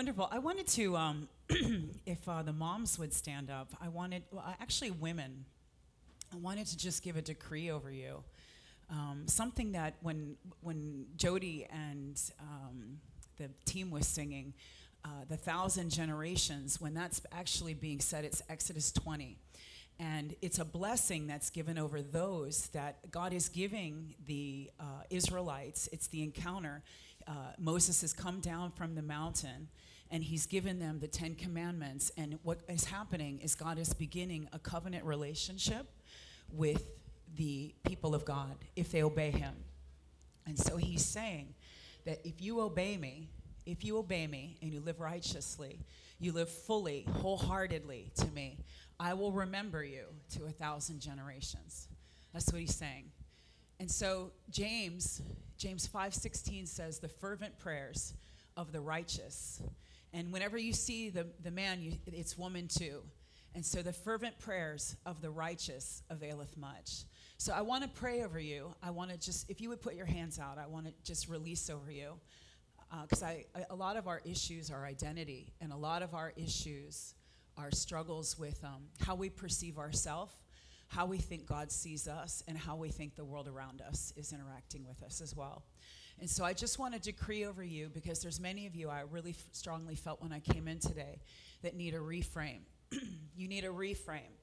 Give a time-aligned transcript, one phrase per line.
[0.00, 0.28] Wonderful.
[0.32, 1.28] I wanted to, um,
[2.06, 5.44] if uh, the moms would stand up, I wanted, well, actually, women,
[6.32, 8.24] I wanted to just give a decree over you.
[8.88, 12.96] Um, something that when, when Jody and um,
[13.36, 14.54] the team was singing,
[15.04, 19.36] uh, the thousand generations, when that's actually being said, it's Exodus 20.
[19.98, 25.90] And it's a blessing that's given over those that God is giving the uh, Israelites.
[25.92, 26.82] It's the encounter.
[27.28, 29.68] Uh, Moses has come down from the mountain
[30.10, 32.10] and he's given them the Ten Commandments.
[32.16, 35.86] And what is happening is God is beginning a covenant relationship
[36.52, 36.84] with
[37.36, 39.54] the people of God if they obey him.
[40.46, 41.54] And so he's saying
[42.04, 43.28] that if you obey me,
[43.66, 45.78] if you obey me and you live righteously,
[46.18, 48.58] you live fully, wholeheartedly to me,
[48.98, 51.88] I will remember you to a thousand generations.
[52.32, 53.10] That's what he's saying.
[53.78, 55.22] And so James,
[55.56, 58.12] James 5:16 says the fervent prayers
[58.56, 59.62] of the righteous.
[60.12, 63.02] And whenever you see the, the man, you, it's woman too.
[63.54, 67.04] And so the fervent prayers of the righteous availeth much.
[67.38, 68.74] So I want to pray over you.
[68.82, 71.28] I want to just, if you would put your hands out, I want to just
[71.28, 72.14] release over you.
[73.02, 73.34] Because uh,
[73.70, 77.14] a lot of our issues are identity, and a lot of our issues
[77.56, 80.32] our struggles with um, how we perceive ourselves,
[80.88, 84.32] how we think God sees us, and how we think the world around us is
[84.32, 85.64] interacting with us as well.
[86.20, 89.04] And so I just want to decree over you because there's many of you I
[89.10, 91.18] really f- strongly felt when I came in today
[91.62, 92.60] that need a reframe.
[93.34, 94.36] you need a reframe.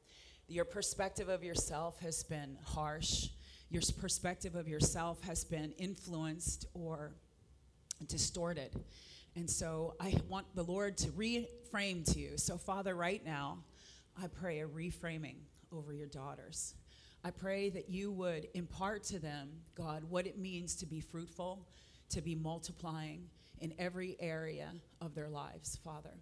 [0.48, 3.28] Your perspective of yourself has been harsh.
[3.70, 7.11] Your perspective of yourself has been influenced or
[8.08, 8.72] distorted.
[9.36, 12.38] And so I want the Lord to reframe to you.
[12.38, 13.59] So, Father, right now,
[14.20, 15.36] I pray a reframing
[15.72, 16.73] over your daughters.
[17.23, 21.67] I pray that you would impart to them, God, what it means to be fruitful,
[22.09, 26.13] to be multiplying in every area of their lives, Father.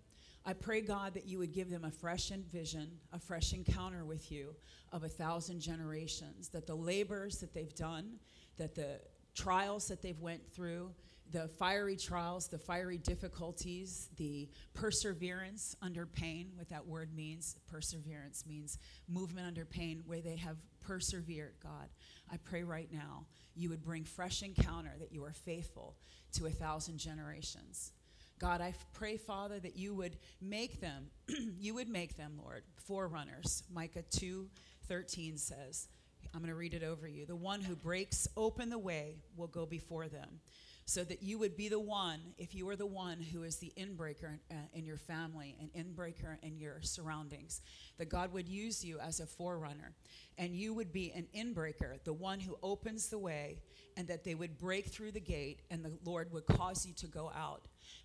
[0.46, 4.32] I pray, God, that you would give them a fresh vision, a fresh encounter with
[4.32, 4.56] you
[4.92, 8.20] of a thousand generations, that the labors that they've done,
[8.58, 9.00] that the
[9.34, 10.92] trials that they've went through,
[11.32, 17.56] the fiery trials, the fiery difficulties, the perseverance under pain, what that word means.
[17.68, 18.78] Perseverance means
[19.10, 21.90] movement under pain, where they have persevered, God.
[22.32, 23.26] I pray right now
[23.56, 25.96] you would bring fresh encounter, that you are faithful
[26.34, 27.92] to a thousand generations.
[28.38, 31.08] God, I pray, Father, that you would make them,
[31.60, 33.64] you would make them, Lord, forerunners.
[33.74, 34.48] Micah 2
[34.88, 35.88] 13 says,
[36.34, 37.26] I'm going to read it over you.
[37.26, 40.42] The one who breaks open the way will go before them
[40.88, 43.74] so that you would be the one, if you are the one who is the
[43.76, 47.62] inbreaker in, uh, in your family, an inbreaker in your surroundings,
[47.98, 49.94] that God would use you as a forerunner
[50.38, 53.58] and you would be an inbreaker, the one who opens the way,
[53.98, 57.08] and that they would break through the gate and the Lord would cause you to
[57.08, 57.64] go out.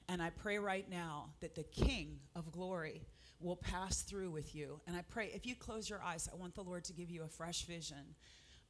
[0.08, 3.02] And I pray right now that the King of glory
[3.40, 4.80] will pass through with you.
[4.86, 7.24] And I pray, if you close your eyes, I want the Lord to give you
[7.24, 8.14] a fresh vision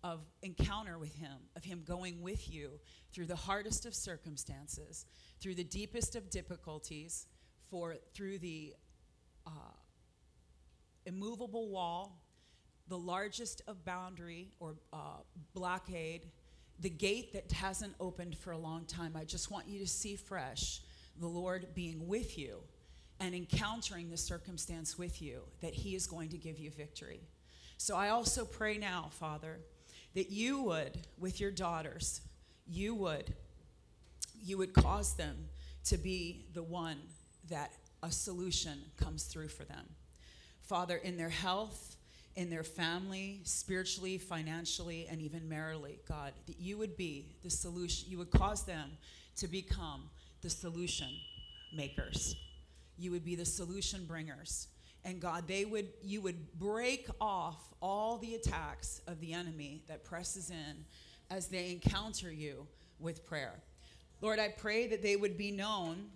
[0.03, 2.81] of encounter with Him, of Him going with you
[3.13, 5.07] through the hardest of circumstances,
[5.41, 7.27] through the deepest of difficulties,
[7.71, 8.75] for through the
[9.47, 9.51] uh,
[11.07, 12.21] immovable wall,
[12.89, 15.19] the largest of boundary or uh,
[15.55, 16.27] blockade,
[16.81, 19.17] the gate that hasn't opened for a long time.
[19.17, 20.81] I just want you to see fresh
[21.19, 22.61] the Lord being with you
[23.21, 27.21] and encountering the circumstance with you, that He is going to give you victory.
[27.77, 29.61] So I also pray now, Father
[30.15, 32.21] that you would, with your daughters,
[32.67, 33.33] you would,
[34.43, 35.37] you would cause them
[35.85, 36.99] to be the one
[37.49, 37.73] that
[38.03, 39.85] a solution comes through for them.
[40.63, 41.97] Father, in their health,
[42.37, 48.11] in their family, spiritually, financially, and even maritally, God, that you would be the solution,
[48.11, 48.91] you would cause them
[49.37, 50.09] to become
[50.43, 51.09] the solution
[51.75, 52.37] makers.
[52.99, 54.69] You would be the solution bringers
[55.05, 60.05] and God, they would you would break off all the attacks of the enemy that
[60.05, 60.85] presses in
[61.31, 62.67] as they encounter you
[62.99, 63.55] with prayer.
[64.21, 66.07] Lord, I pray that they would be known.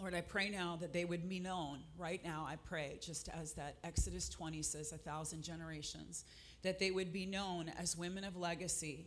[0.00, 1.78] Lord, I pray now that they would be known.
[1.96, 6.24] Right now, I pray, just as that Exodus 20 says, a thousand generations,
[6.62, 9.06] that they would be known as women of legacy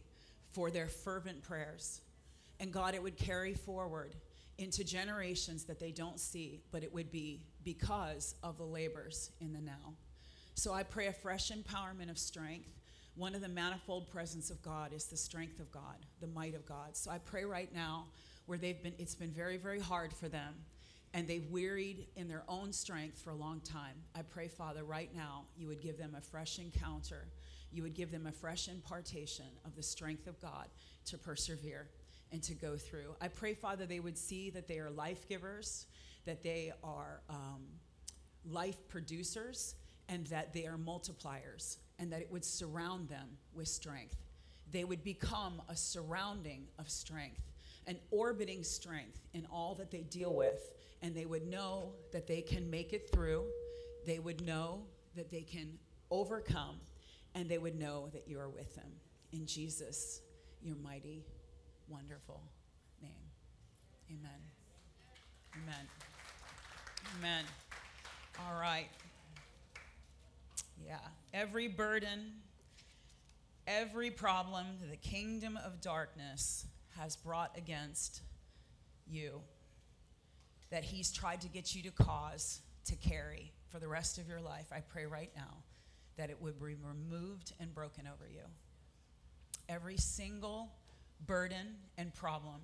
[0.54, 2.02] for their fervent prayers.
[2.60, 4.16] And God, it would carry forward
[4.60, 9.54] into generations that they don't see, but it would be because of the labors in
[9.54, 9.94] the now.
[10.54, 12.74] So I pray a fresh empowerment of strength.
[13.16, 16.66] One of the manifold presence of God is the strength of God, the might of
[16.66, 16.98] God.
[16.98, 18.08] So I pray right now
[18.46, 20.54] where they've been it's been very very hard for them
[21.14, 23.96] and they've wearied in their own strength for a long time.
[24.14, 27.28] I pray, Father, right now you would give them a fresh encounter.
[27.72, 30.68] You would give them a fresh impartation of the strength of God
[31.06, 31.88] to persevere
[32.32, 33.16] and to go through.
[33.20, 35.88] I pray, Father, they would see that they are life givers,
[36.26, 37.64] that they are um,
[38.46, 39.76] life producers
[40.08, 44.16] and that they are multipliers and that it would surround them with strength.
[44.72, 47.42] They would become a surrounding of strength,
[47.88, 50.72] an orbiting strength in all that they deal with,
[51.02, 53.46] and they would know that they can make it through.
[54.06, 54.84] They would know
[55.16, 55.78] that they can
[56.12, 56.80] overcome,
[57.36, 58.92] and they would know that you are with them.
[59.32, 60.22] In Jesus,
[60.62, 61.26] your mighty,
[61.90, 62.42] wonderful
[63.02, 63.12] name.
[64.10, 64.32] Amen.
[65.64, 65.88] Amen.
[67.18, 67.44] Amen.
[68.40, 68.88] All right.
[70.86, 71.00] Yeah.
[71.34, 72.34] Every burden,
[73.68, 76.66] every problem the kingdom of darkness
[76.98, 78.22] has brought against
[79.08, 79.42] you,
[80.70, 84.42] that he's tried to get you to cause, to carry for the rest of your
[84.42, 85.58] life, I pray right now
[86.18, 88.44] that it would be removed and broken over you.
[89.68, 90.72] Every single
[91.26, 92.62] burden and problem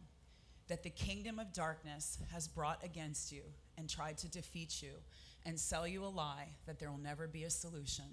[0.68, 3.42] that the kingdom of darkness has brought against you
[3.78, 4.94] and tried to defeat you
[5.46, 8.06] and sell you a lie that there will never be a solution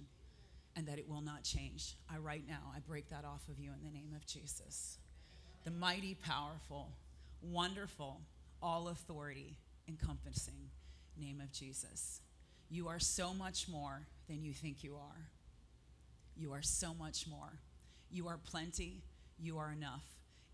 [0.77, 1.97] and that it will not change.
[2.11, 4.99] I right now I break that off of you in the name of Jesus.
[5.65, 6.91] The mighty, powerful,
[7.41, 8.21] wonderful,
[8.63, 9.57] all authority
[9.89, 10.71] encompassing
[11.19, 12.21] name of Jesus.
[12.71, 15.29] You are so much more than you think you are.
[16.37, 17.61] You are so much more.
[18.11, 19.03] You are plenty.
[19.39, 20.05] You are enough.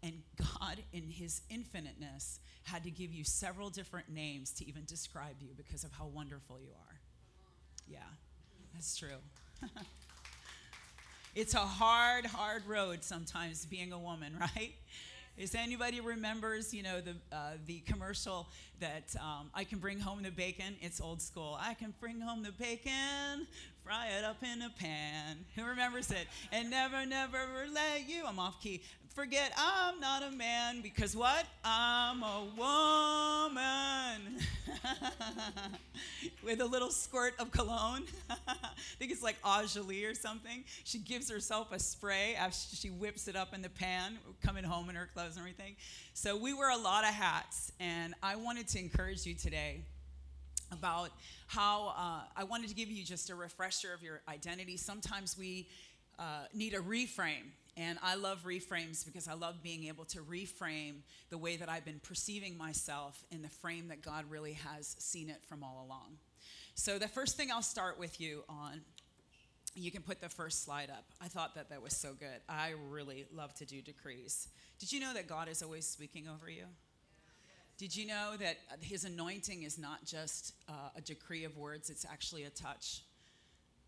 [0.02, 5.36] And God, in His infiniteness, had to give you several different names to even describe
[5.40, 7.00] you because of how wonderful you are.
[7.88, 7.98] Yeah,
[8.74, 9.18] that's true.
[11.34, 14.74] it's a hard, hard road sometimes being a woman, right?
[15.38, 18.48] Is anybody remembers, you know, the uh, the commercial
[18.80, 20.74] that um, I can bring home the bacon?
[20.80, 21.56] It's old school.
[21.60, 23.46] I can bring home the bacon,
[23.84, 25.44] fry it up in a pan.
[25.54, 26.26] Who remembers it?
[26.50, 27.38] And never, never
[27.72, 28.24] let you.
[28.26, 28.82] I'm off key
[29.18, 31.44] forget I'm not a man because what?
[31.64, 34.38] I'm a woman.
[36.44, 38.04] With a little squirt of cologne.
[38.30, 38.54] I
[39.00, 40.62] think it's like Enjoli or something.
[40.84, 44.88] She gives herself a spray after she whips it up in the pan, coming home
[44.88, 45.74] in her clothes and everything.
[46.14, 49.80] So we wear a lot of hats, and I wanted to encourage you today
[50.70, 51.10] about
[51.48, 54.76] how uh, I wanted to give you just a refresher of your identity.
[54.76, 55.66] Sometimes we
[56.20, 60.96] uh, need a reframe and I love reframes because I love being able to reframe
[61.30, 65.30] the way that I've been perceiving myself in the frame that God really has seen
[65.30, 66.18] it from all along.
[66.74, 68.80] So, the first thing I'll start with you on,
[69.74, 71.04] you can put the first slide up.
[71.20, 72.40] I thought that that was so good.
[72.48, 74.48] I really love to do decrees.
[74.80, 76.64] Did you know that God is always speaking over you?
[77.76, 82.04] Did you know that his anointing is not just uh, a decree of words, it's
[82.04, 83.02] actually a touch?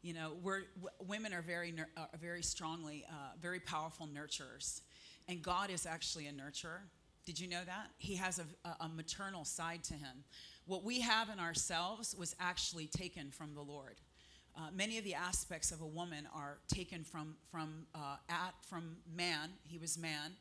[0.03, 4.81] You know, we're, w- women are very, uh, very strongly, uh, very powerful nurturers.
[5.29, 6.81] And God is actually a nurturer.
[7.27, 7.89] Did you know that?
[7.99, 10.25] He has a, a, maternal side to him.
[10.67, 14.01] What we have in ourselves was actually taken from the Lord.
[14.57, 18.97] Uh, many of the aspects of a woman are taken from, from, uh, at, from
[19.15, 19.51] man.
[19.65, 20.33] He was man,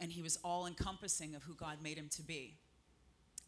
[0.00, 2.56] and he was all encompassing of who God made him to be.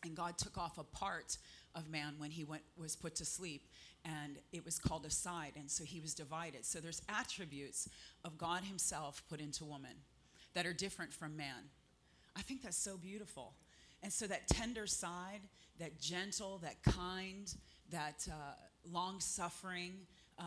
[0.05, 1.37] And God took off a part
[1.75, 3.67] of man when he went, was put to sleep
[4.07, 6.65] and it was called aside, and so he was divided.
[6.65, 7.89] So there's attributes
[8.25, 9.97] of god himself put into woman
[10.55, 11.71] that are different from man.
[12.37, 13.55] I think that's so beautiful.
[14.03, 15.41] And so that tender side
[15.79, 17.53] that gentle that kind
[17.91, 18.35] that uh,
[18.91, 19.93] long suffering
[20.39, 20.43] uh,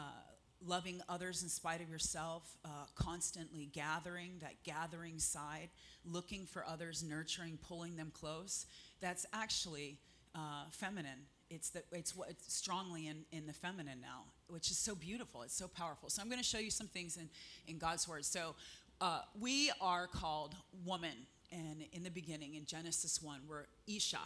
[0.65, 5.69] loving others in spite of yourself uh, constantly gathering that gathering side
[6.05, 8.65] looking for others nurturing pulling them close
[8.99, 9.97] that's actually
[10.35, 14.77] uh, feminine it's the, it's what it's strongly in, in the feminine now, which is
[14.77, 15.41] so beautiful.
[15.41, 16.09] It's so powerful.
[16.09, 17.29] So I'm going to show you some things in,
[17.67, 18.25] in God's word.
[18.25, 18.55] So
[19.01, 21.15] uh, we are called woman,
[21.51, 24.19] and in the beginning, in Genesis 1, we're Isha.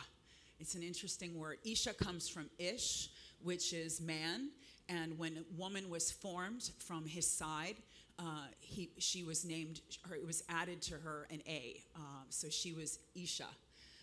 [0.59, 1.57] It's an interesting word.
[1.63, 3.09] Isha comes from Ish,
[3.41, 4.49] which is man,
[4.89, 7.75] and when woman was formed from his side,
[8.19, 11.81] uh, he, she was named, her, it was added to her an A.
[11.95, 11.99] Uh,
[12.29, 13.47] so she was Isha.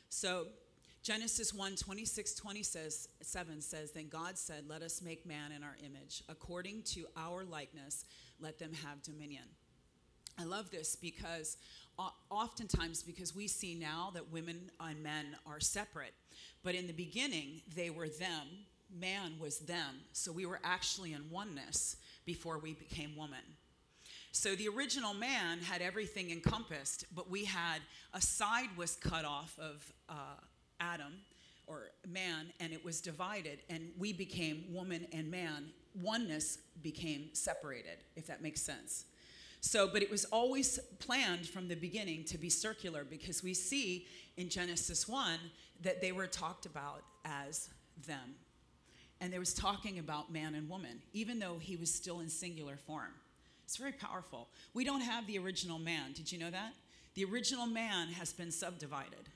[0.08, 0.46] So
[1.02, 6.23] Genesis 1 26, 27 says, Then God said, Let us make man in our image,
[6.28, 8.04] according to our likeness,
[8.38, 9.45] let them have dominion.
[10.38, 11.57] I love this because
[12.30, 16.12] oftentimes, because we see now that women and men are separate,
[16.62, 18.47] but in the beginning, they were them,
[18.95, 20.00] man was them.
[20.12, 23.45] So we were actually in oneness before we became woman.
[24.33, 27.80] So the original man had everything encompassed, but we had
[28.14, 29.92] a side was cut off of.
[30.07, 30.37] Uh,
[30.80, 31.12] Adam
[31.66, 35.70] or man, and it was divided, and we became woman and man.
[36.02, 39.04] Oneness became separated, if that makes sense.
[39.60, 44.06] So, but it was always planned from the beginning to be circular because we see
[44.37, 45.38] in Genesis 1
[45.82, 47.68] that they were talked about as
[48.06, 48.34] them.
[49.20, 52.76] And there was talking about man and woman, even though he was still in singular
[52.76, 53.12] form.
[53.64, 54.49] It's very powerful.
[54.75, 56.12] We don't have the original man.
[56.14, 56.72] Did you know that?
[57.14, 59.28] The original man has been subdivided.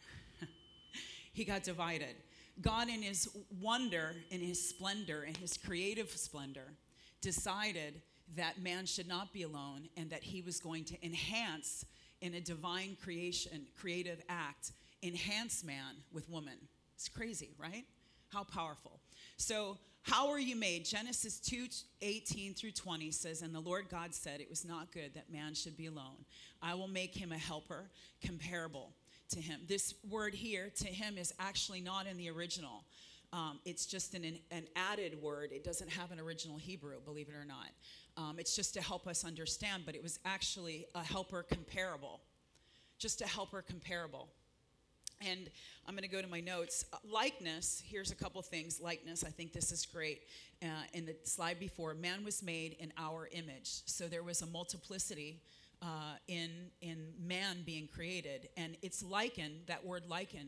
[1.35, 2.15] He got divided.
[2.63, 3.29] God, in his
[3.61, 6.73] wonder, in his splendor, in his creative splendor,
[7.21, 8.01] decided
[8.37, 11.85] that man should not be alone and that he was going to enhance
[12.21, 14.71] in a divine creation, creative act,
[15.03, 16.57] enhance man with woman.
[16.95, 17.85] It's crazy, right?
[18.33, 19.01] How powerful.
[19.37, 20.85] So, how are you made?
[20.85, 21.67] Genesis 2
[22.03, 25.55] 18 through 20 says, And the Lord God said, It was not good that man
[25.55, 26.27] should be alone.
[26.63, 27.89] I will make him a helper
[28.23, 28.93] comparable
[29.31, 29.61] to him.
[29.67, 32.85] This word here, to him, is actually not in the original.
[33.33, 35.51] Um, it's just an, an added word.
[35.53, 37.71] It doesn't have an original Hebrew, believe it or not.
[38.17, 42.21] Um, it's just to help us understand, but it was actually a helper comparable.
[42.99, 44.29] Just a helper comparable.
[45.21, 45.51] And
[45.87, 46.85] I'm going to go to my notes.
[46.93, 48.81] Uh, likeness, here's a couple things.
[48.81, 50.23] Likeness, I think this is great.
[50.63, 53.83] Uh, in the slide before, man was made in our image.
[53.87, 55.41] So there was a multiplicity
[55.85, 56.51] uh, in,
[56.81, 58.49] in man being created.
[58.57, 60.47] And it's liken, that word liken,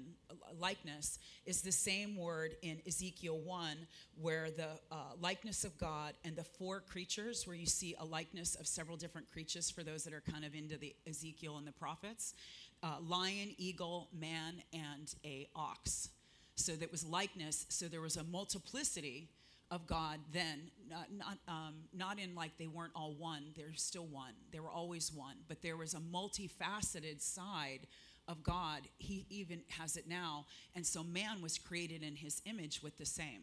[0.58, 3.76] likeness, is the same word in Ezekiel 1,
[4.20, 8.54] where the uh, likeness of God and the four creatures, where you see a likeness
[8.54, 11.72] of several different creatures for those that are kind of into the Ezekiel and the
[11.72, 12.34] prophets
[12.82, 16.10] uh, lion, eagle, man, and a ox.
[16.56, 17.66] So that was likeness.
[17.68, 19.28] So there was a multiplicity
[19.70, 24.06] of God then, not, not, um, not in like they weren't all one, they're still
[24.06, 24.32] one.
[24.52, 27.86] They were always one, but there was a multifaceted side
[28.28, 28.82] of God.
[28.98, 30.46] He even has it now.
[30.74, 33.42] And so man was created in his image with the same,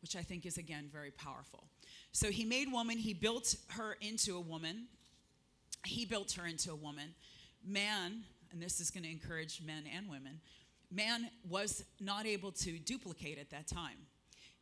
[0.00, 1.64] which I think is again very powerful.
[2.10, 4.86] So he made woman, he built her into a woman.
[5.84, 7.14] He built her into a woman.
[7.64, 10.40] Man, and this is going to encourage men and women,
[10.90, 13.96] man was not able to duplicate at that time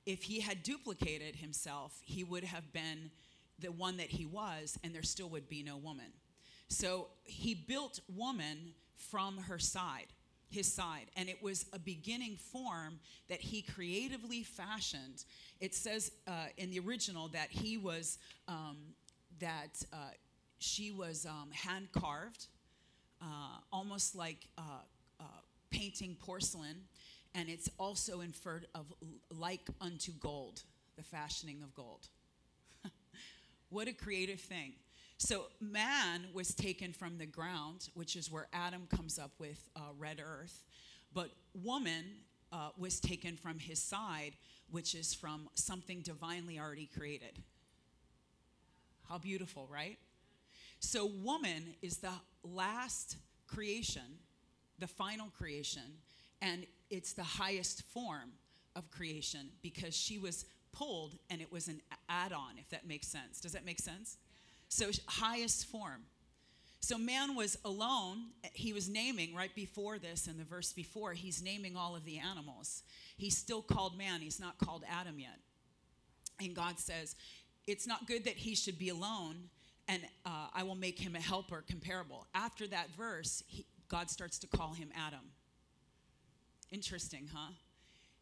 [0.06, 3.10] if he had duplicated himself, he would have been
[3.58, 6.12] the one that he was, and there still would be no woman.
[6.68, 10.06] So he built woman from her side,
[10.50, 15.24] his side, and it was a beginning form that he creatively fashioned.
[15.60, 18.78] It says uh, in the original that he was, um,
[19.40, 19.96] that uh,
[20.58, 22.46] she was um, hand carved,
[23.20, 24.62] uh, almost like uh,
[25.18, 25.24] uh,
[25.70, 26.76] painting porcelain
[27.34, 28.92] and it's also inferred of
[29.30, 30.62] like unto gold,
[30.96, 32.08] the fashioning of gold.
[33.68, 34.72] what a creative thing.
[35.18, 39.80] So man was taken from the ground, which is where Adam comes up with uh,
[39.98, 40.64] red earth,
[41.12, 42.04] but woman
[42.52, 44.32] uh, was taken from his side,
[44.70, 47.38] which is from something divinely already created.
[49.08, 49.98] How beautiful, right?
[50.78, 54.20] So woman is the last creation,
[54.78, 55.98] the final creation,
[56.42, 58.32] and it's the highest form
[58.76, 63.08] of creation because she was pulled and it was an add on, if that makes
[63.08, 63.40] sense.
[63.40, 64.16] Does that make sense?
[64.68, 66.02] So, highest form.
[66.80, 68.28] So, man was alone.
[68.52, 72.18] He was naming right before this, in the verse before, he's naming all of the
[72.18, 72.82] animals.
[73.16, 75.38] He's still called man, he's not called Adam yet.
[76.40, 77.16] And God says,
[77.66, 79.50] It's not good that he should be alone,
[79.88, 82.26] and uh, I will make him a helper comparable.
[82.34, 85.32] After that verse, he, God starts to call him Adam.
[86.70, 87.52] Interesting, huh?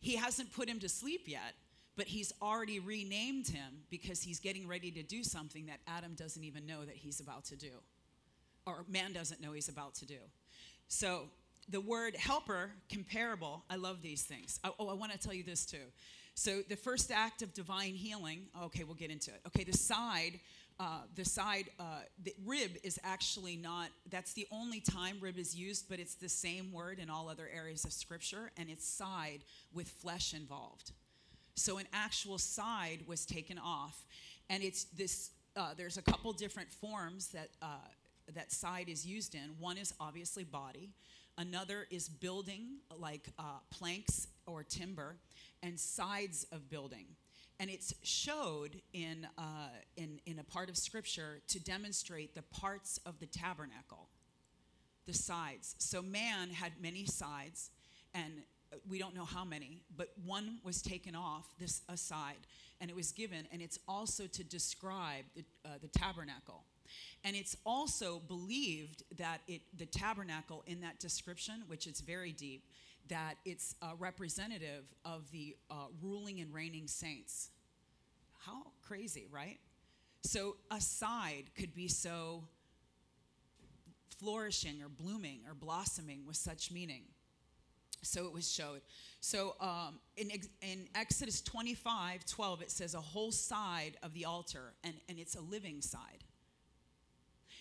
[0.01, 1.55] He hasn't put him to sleep yet,
[1.97, 6.45] but he's already renamed him because he's getting ready to do something that Adam doesn't
[6.45, 7.73] even know that he's about to do,
[8.67, 10.19] or man doesn't know he's about to do.
[10.87, 11.23] So
[11.69, 14.61] the word helper, comparable, I love these things.
[14.65, 15.93] Oh, oh I want to tell you this too.
[16.35, 19.41] So the first act of divine healing, okay, we'll get into it.
[19.49, 20.39] Okay, the side
[20.81, 25.55] uh, the side, uh, the rib is actually not, that's the only time rib is
[25.55, 29.41] used, but it's the same word in all other areas of scripture, and it's side
[29.73, 30.93] with flesh involved.
[31.57, 34.05] So an actual side was taken off,
[34.49, 37.67] and it's this, uh, there's a couple different forms that, uh,
[38.35, 39.57] that side is used in.
[39.59, 40.91] One is obviously body,
[41.37, 45.17] another is building, like uh, planks or timber,
[45.61, 47.07] and sides of building
[47.61, 53.01] and it's showed in, uh, in, in a part of scripture to demonstrate the parts
[53.05, 54.09] of the tabernacle
[55.07, 55.75] the sides.
[55.79, 57.71] So man had many sides
[58.15, 58.43] and
[58.87, 62.47] we don't know how many but one was taken off this aside
[62.81, 66.65] and it was given and it's also to describe the, uh, the tabernacle.
[67.25, 72.65] And it's also believed that it, the tabernacle in that description which is very deep
[73.09, 77.51] that it's a representative of the uh, ruling and reigning saints.
[78.39, 79.59] How crazy, right?
[80.23, 82.45] So a side could be so
[84.19, 87.03] flourishing or blooming or blossoming with such meaning.
[88.03, 88.81] So it was showed.
[89.21, 90.31] So um, in,
[90.63, 95.35] in Exodus 25 12, it says a whole side of the altar, and, and it's
[95.35, 96.25] a living side.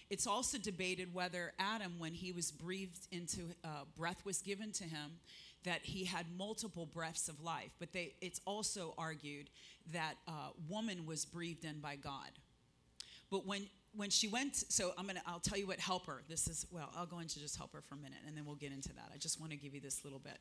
[0.09, 4.85] It's also debated whether Adam, when he was breathed into, uh, breath was given to
[4.85, 5.19] him,
[5.63, 7.71] that he had multiple breaths of life.
[7.79, 9.49] But they, it's also argued
[9.91, 12.31] that uh, woman was breathed in by God.
[13.29, 16.21] But when when she went, so I'm gonna, I'll tell you what helper.
[16.29, 18.71] This is well, I'll go into just helper for a minute, and then we'll get
[18.71, 19.11] into that.
[19.13, 20.37] I just want to give you this little bit.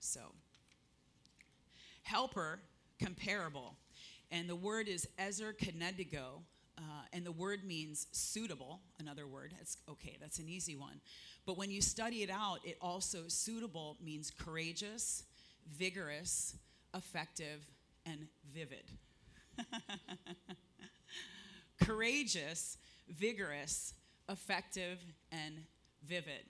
[0.00, 0.20] So,
[2.02, 2.60] helper,
[3.00, 3.76] comparable,
[4.32, 6.42] and the word is Ezer Kenegdo,
[6.78, 8.80] uh, and the word means suitable.
[8.98, 9.52] Another word.
[9.60, 10.16] It's okay.
[10.20, 11.00] That's an easy one.
[11.46, 15.24] But when you study it out, it also suitable means courageous,
[15.70, 16.56] vigorous,
[16.94, 17.64] effective,
[18.06, 18.84] and vivid.
[21.82, 22.76] courageous,
[23.08, 23.94] vigorous,
[24.28, 24.98] effective,
[25.30, 25.54] and
[26.06, 26.44] vivid.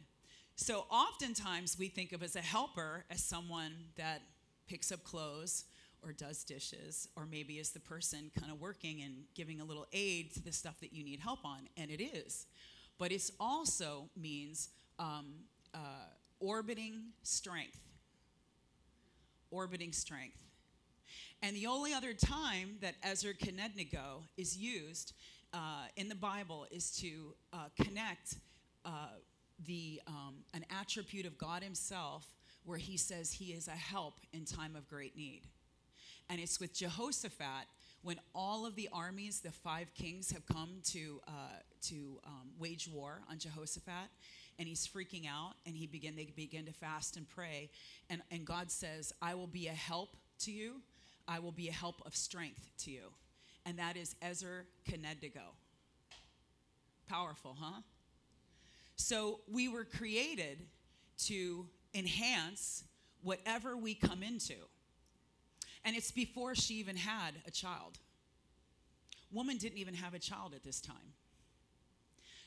[0.56, 4.22] So oftentimes we think of as a helper as someone that
[4.68, 5.64] picks up clothes
[6.04, 9.87] or does dishes, or maybe is the person kind of working and giving a little
[9.92, 12.46] aid to the stuff that you need help on, and it is.
[12.99, 14.68] But it also means
[14.99, 15.26] um,
[15.75, 15.78] uh,
[16.40, 17.80] orbiting strength.
[19.50, 20.38] Orbiting strength.
[21.42, 25.12] And the only other time that Ezer Kenegdo is used
[25.52, 28.37] uh, in the Bible is to uh, connect
[28.84, 29.08] uh,
[29.66, 32.26] the, um, an attribute of God Himself
[32.64, 35.42] where He says He is a help in time of great need.
[36.30, 37.66] And it's with Jehoshaphat
[38.02, 41.30] when all of the armies, the five kings, have come to, uh,
[41.82, 44.10] to um, wage war on Jehoshaphat
[44.58, 47.68] and he's freaking out and he begin they begin to fast and pray
[48.08, 50.80] and, and god says i will be a help to you
[51.26, 53.12] I will be a help of strength to you.
[53.66, 55.54] And that is Ezer Kenegdo.
[57.08, 57.80] Powerful, huh?
[58.96, 60.58] So we were created
[61.24, 62.84] to enhance
[63.22, 64.54] whatever we come into.
[65.84, 67.98] And it's before she even had a child.
[69.30, 71.12] Woman didn't even have a child at this time.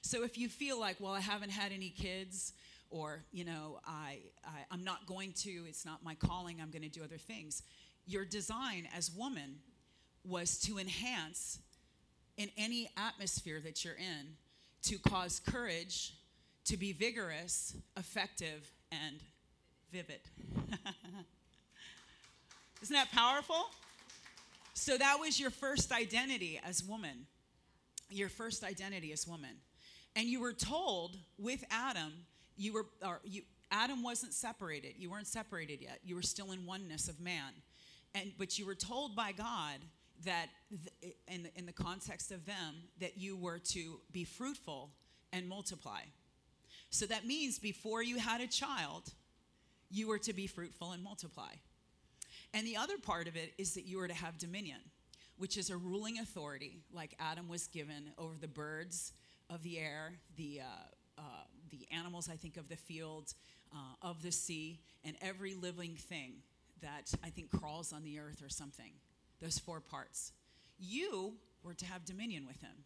[0.01, 2.53] So if you feel like, well, I haven't had any kids,
[2.89, 6.83] or, you know, I, I, I'm not going to, it's not my calling, I'm going
[6.83, 7.63] to do other things
[8.07, 9.59] your design as woman
[10.23, 11.59] was to enhance
[12.38, 14.35] in any atmosphere that you're in
[14.83, 16.13] to cause courage
[16.65, 19.19] to be vigorous effective and
[19.91, 20.21] vivid
[22.81, 23.69] isn't that powerful?
[24.73, 27.25] So that was your first identity as woman.
[28.09, 29.55] Your first identity as woman.
[30.15, 32.13] And you were told with adam
[32.55, 34.93] you were or you adam wasn't separated.
[34.97, 35.99] You weren't separated yet.
[36.03, 37.53] You were still in oneness of man.
[38.15, 39.79] And but you were told by God
[40.25, 40.47] that
[41.01, 44.91] th- in, the, in the context of them that you were to be fruitful
[45.31, 46.01] and multiply.
[46.89, 49.13] So that means before you had a child,
[49.91, 51.51] you were to be fruitful and multiply.
[52.53, 54.79] And the other part of it is that you were to have dominion,
[55.38, 59.13] which is a ruling authority, like Adam was given over the birds
[59.49, 61.21] of the air, the, uh, uh,
[61.69, 63.33] the animals, I think, of the field,
[63.73, 66.33] uh, of the sea, and every living thing
[66.81, 68.91] that I think crawls on the earth or something.
[69.41, 70.31] Those four parts.
[70.79, 71.33] You
[71.63, 72.83] were to have dominion with him.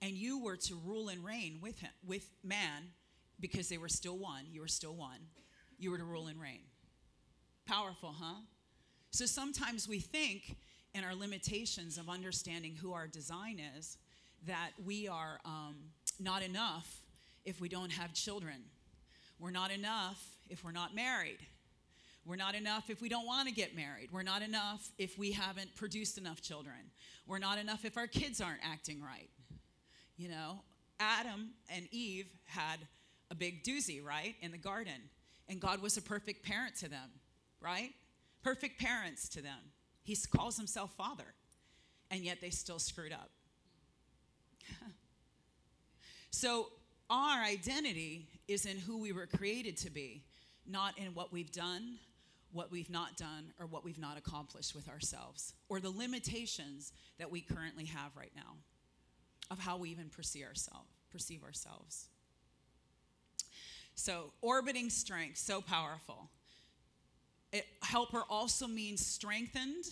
[0.00, 2.90] And you were to rule and reign with him, with man,
[3.40, 4.44] because they were still one.
[4.50, 5.18] You were still one.
[5.78, 6.60] You were to rule and reign.
[7.66, 8.42] Powerful, huh?
[9.10, 10.56] So sometimes we think
[10.94, 13.98] in our limitations of understanding who our design is
[14.46, 15.76] that we are um,
[16.20, 17.00] not enough
[17.44, 18.64] if we don't have children.
[19.38, 21.38] We're not enough if we're not married.
[22.24, 24.10] We're not enough if we don't want to get married.
[24.12, 26.90] We're not enough if we haven't produced enough children.
[27.26, 29.30] We're not enough if our kids aren't acting right.
[30.16, 30.60] You know,
[31.00, 32.80] Adam and Eve had
[33.30, 35.08] a big doozy, right, in the garden.
[35.48, 37.08] And God was a perfect parent to them,
[37.60, 37.92] right?
[38.42, 39.58] Perfect parents to them.
[40.02, 41.34] He calls himself Father.
[42.10, 43.30] And yet they still screwed up.
[46.30, 46.68] so
[47.10, 50.24] our identity is in who we were created to be,
[50.66, 51.98] not in what we've done,
[52.52, 57.30] what we've not done or what we've not accomplished with ourselves, or the limitations that
[57.30, 58.56] we currently have right now
[59.50, 60.88] of how we even perceive ourselves.
[61.10, 62.08] Perceive ourselves.
[63.94, 66.30] So, orbiting strength, so powerful.
[67.52, 69.84] It, helper also means strengthened,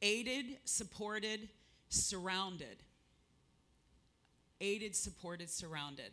[0.00, 1.48] aided, supported,
[1.88, 2.78] surrounded.
[4.60, 6.12] Aided, supported, surrounded.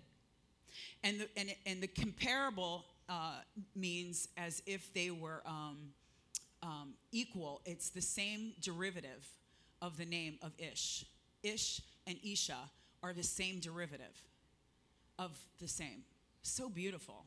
[1.03, 3.39] And the, and, and the comparable uh,
[3.75, 5.77] means as if they were um,
[6.61, 7.61] um, equal.
[7.65, 9.27] It's the same derivative
[9.81, 11.05] of the name of Ish.
[11.43, 12.57] Ish and Isha
[13.03, 14.21] are the same derivative
[15.19, 16.03] of the same.
[16.41, 17.25] So beautiful.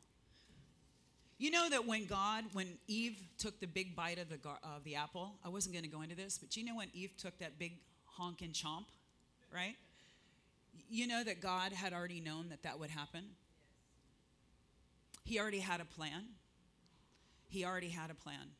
[1.38, 4.82] You know that when God, when Eve took the big bite of the, gar- of
[4.82, 7.38] the apple, I wasn't going to go into this, but you know when Eve took
[7.38, 7.74] that big
[8.06, 8.86] honk and chomp,
[9.54, 9.76] right?
[10.90, 13.22] You know that God had already known that that would happen?
[15.24, 16.24] He already had a plan.
[17.48, 18.50] He already had a plan.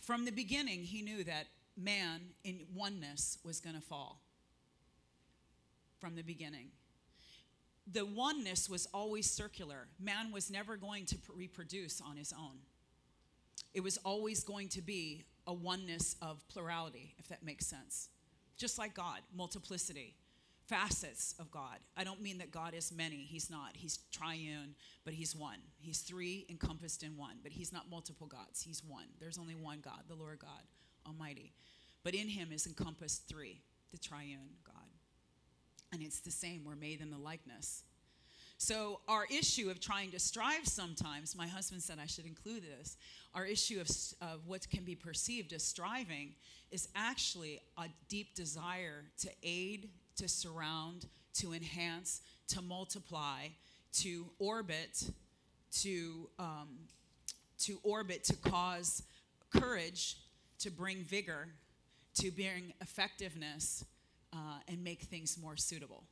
[0.00, 1.46] From the beginning, he knew that
[1.78, 4.20] man in oneness was going to fall.
[5.98, 6.72] From the beginning
[7.90, 9.88] the oneness was always circular.
[9.98, 12.58] Man was never going to reproduce on his own.
[13.74, 18.08] It was always going to be a oneness of plurality, if that makes sense.
[18.56, 20.14] Just like God, multiplicity,
[20.66, 21.78] facets of God.
[21.96, 23.70] I don't mean that God is many, He's not.
[23.74, 25.58] He's triune, but He's one.
[25.78, 28.62] He's three encompassed in one, but He's not multiple gods.
[28.62, 29.06] He's one.
[29.18, 30.62] There's only one God, the Lord God
[31.06, 31.52] Almighty.
[32.04, 34.56] But in Him is encompassed three, the triune.
[35.92, 36.64] And it's the same.
[36.64, 37.84] We're made in the likeness.
[38.56, 42.96] So, our issue of trying to strive sometimes, my husband said I should include this.
[43.34, 43.88] Our issue of,
[44.20, 46.34] of what can be perceived as striving
[46.70, 53.48] is actually a deep desire to aid, to surround, to enhance, to multiply,
[53.94, 55.10] to orbit,
[55.80, 56.68] to, um,
[57.58, 59.02] to orbit, to cause
[59.50, 60.18] courage,
[60.60, 61.48] to bring vigor,
[62.14, 63.84] to bring effectiveness,
[64.32, 64.36] uh,
[64.68, 66.04] and make things more suitable.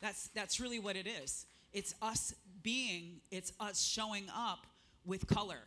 [0.00, 1.46] That's, that's really what it is.
[1.72, 4.66] It's us being, it's us showing up
[5.04, 5.60] with color.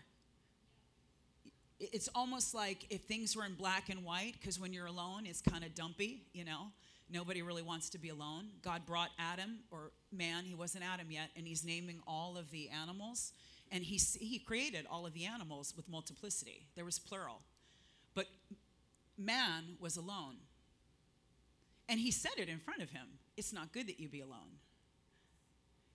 [1.80, 5.42] It's almost like if things were in black and white, because when you're alone, it's
[5.42, 6.68] kind of dumpy, you know?
[7.10, 8.46] Nobody really wants to be alone.
[8.64, 12.70] God brought Adam, or man, he wasn't Adam yet, and he's naming all of the
[12.70, 13.32] animals.
[13.72, 16.66] And he, he created all of the animals with multiplicity.
[16.76, 17.42] There was plural.
[18.16, 18.26] But
[19.18, 20.38] man was alone.
[21.88, 24.60] And he said it in front of him It's not good that you be alone.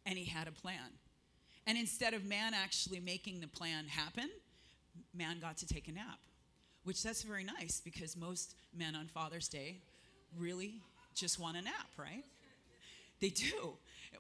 [0.07, 0.99] And he had a plan.
[1.67, 4.31] And instead of man actually making the plan happen,
[5.15, 6.19] man got to take a nap,
[6.85, 9.83] which that's very nice because most men on Father's Day
[10.39, 10.81] really
[11.15, 12.25] just want a nap, right?
[13.21, 13.75] They do.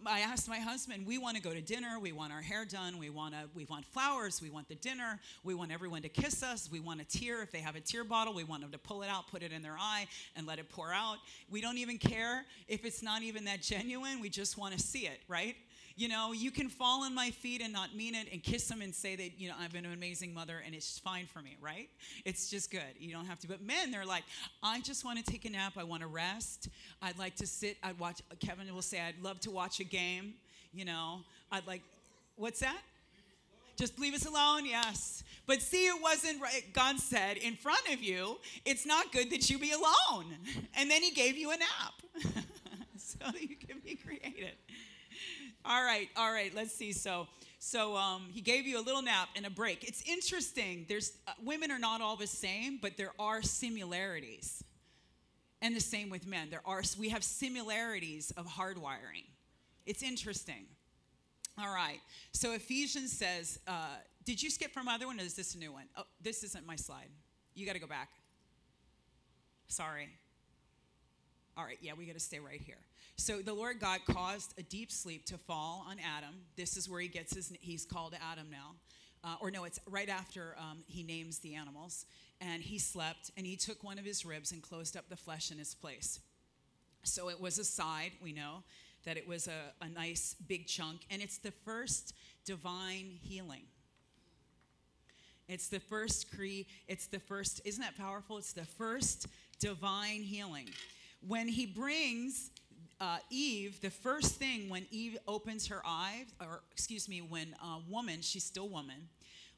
[0.07, 2.99] I asked my husband, we want to go to dinner, we want our hair done,
[2.99, 6.43] we want to we want flowers, we want the dinner, we want everyone to kiss
[6.43, 8.79] us, we want a tear if they have a tear bottle, we want them to
[8.79, 11.19] pull it out, put it in their eye and let it pour out.
[11.51, 15.07] We don't even care if it's not even that genuine, we just want to see
[15.07, 15.57] it, right?
[16.01, 18.81] You know, you can fall on my feet and not mean it and kiss them
[18.81, 21.59] and say that, you know, I've been an amazing mother and it's fine for me,
[21.61, 21.91] right?
[22.25, 22.81] It's just good.
[22.99, 23.47] You don't have to.
[23.47, 24.23] But men, they're like,
[24.63, 25.75] I just want to take a nap.
[25.77, 26.71] I want to rest.
[27.03, 27.77] I'd like to sit.
[27.83, 28.23] I'd watch.
[28.39, 30.33] Kevin will say, I'd love to watch a game.
[30.73, 31.21] You know,
[31.53, 31.83] I'd like,
[32.37, 32.81] what's that?
[33.77, 35.23] Just leave us alone, yes.
[35.47, 36.65] But see, it wasn't right.
[36.73, 40.25] God said, in front of you, it's not good that you be alone.
[40.79, 42.25] And then He gave you a nap
[42.97, 44.55] so that you can be created.
[45.65, 46.55] All right, all right.
[46.55, 46.93] Let's see.
[46.93, 47.27] So,
[47.59, 49.85] so um, he gave you a little nap and a break.
[49.85, 50.87] It's interesting.
[50.89, 54.65] There's uh, women are not all the same, but there are similarities,
[55.61, 56.49] and the same with men.
[56.51, 59.25] There are we have similarities of hardwiring.
[59.85, 60.67] It's interesting.
[61.59, 62.01] All right.
[62.33, 65.73] So Ephesians says, uh, did you skip from other one, or is this a new
[65.73, 65.85] one?
[65.97, 67.09] Oh, this isn't my slide.
[67.55, 68.09] You got to go back.
[69.69, 70.09] Sorry.
[71.57, 71.79] All right.
[71.83, 72.79] Yeah, we got to stay right here.
[73.21, 76.35] So the Lord God caused a deep sleep to fall on Adam.
[76.57, 78.77] This is where he gets his, he's called Adam now.
[79.23, 82.07] Uh, or no, it's right after um, he names the animals.
[82.41, 85.51] And he slept, and he took one of his ribs and closed up the flesh
[85.51, 86.21] in its place.
[87.03, 88.63] So it was a side, we know,
[89.05, 91.01] that it was a, a nice big chunk.
[91.11, 92.15] And it's the first
[92.47, 93.65] divine healing.
[95.47, 96.63] It's the first cre.
[96.89, 97.61] It's the first.
[97.67, 98.39] Isn't that powerful?
[98.39, 99.27] It's the first
[99.59, 100.71] divine healing.
[101.29, 102.51] When he brings
[103.01, 107.79] uh, Eve, the first thing when Eve opens her eyes, or excuse me, when a
[107.89, 109.09] woman, she's still woman,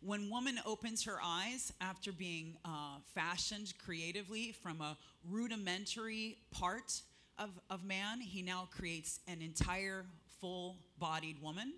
[0.00, 4.96] when woman opens her eyes after being uh, fashioned creatively from a
[5.28, 7.00] rudimentary part
[7.38, 10.04] of, of man, he now creates an entire
[10.40, 11.72] full bodied woman.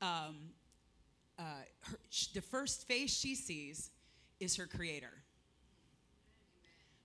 [0.00, 0.50] Um,
[1.38, 1.42] uh,
[1.82, 1.98] her,
[2.34, 3.90] the first face she sees
[4.38, 5.12] is her creator.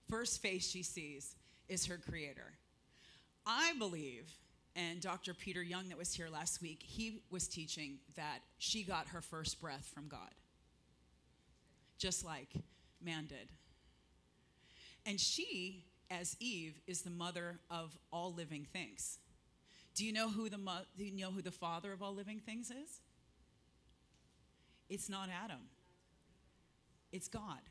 [0.10, 1.36] First face she sees
[1.68, 2.54] is her creator.
[3.52, 4.32] I believe,
[4.76, 5.34] and Dr.
[5.34, 9.60] Peter Young, that was here last week, he was teaching that she got her first
[9.60, 10.36] breath from God,
[11.98, 12.50] just like
[13.04, 13.50] man did.
[15.04, 19.18] And she, as Eve, is the mother of all living things.
[19.96, 22.40] Do you know who the mo- do you know who the father of all living
[22.40, 23.02] things is?
[24.90, 25.62] It's not Adam.
[27.12, 27.62] It's God.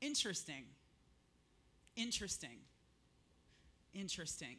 [0.00, 0.66] Interesting.
[1.96, 2.60] Interesting.
[3.94, 4.56] Interesting.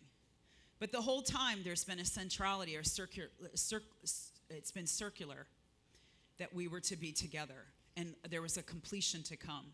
[0.79, 3.81] But the whole time there's been a centrality or circular, cir-
[4.49, 5.47] it's been circular
[6.37, 7.65] that we were to be together
[7.95, 9.65] and there was a completion to come.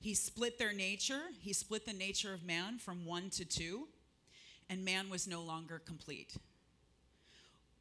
[0.00, 3.88] He split their nature, he split the nature of man from one to two,
[4.70, 6.36] and man was no longer complete.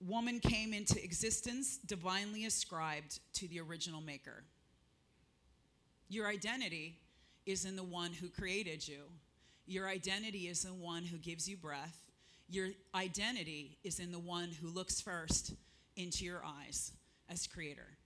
[0.05, 4.43] Woman came into existence divinely ascribed to the original maker.
[6.09, 6.97] Your identity
[7.49, 9.01] is in the one who created you.
[9.65, 11.97] Your identity is in the one who gives you breath.
[12.47, 15.53] Your identity is in the one who looks first
[15.95, 16.91] into your eyes
[17.29, 17.97] as creator.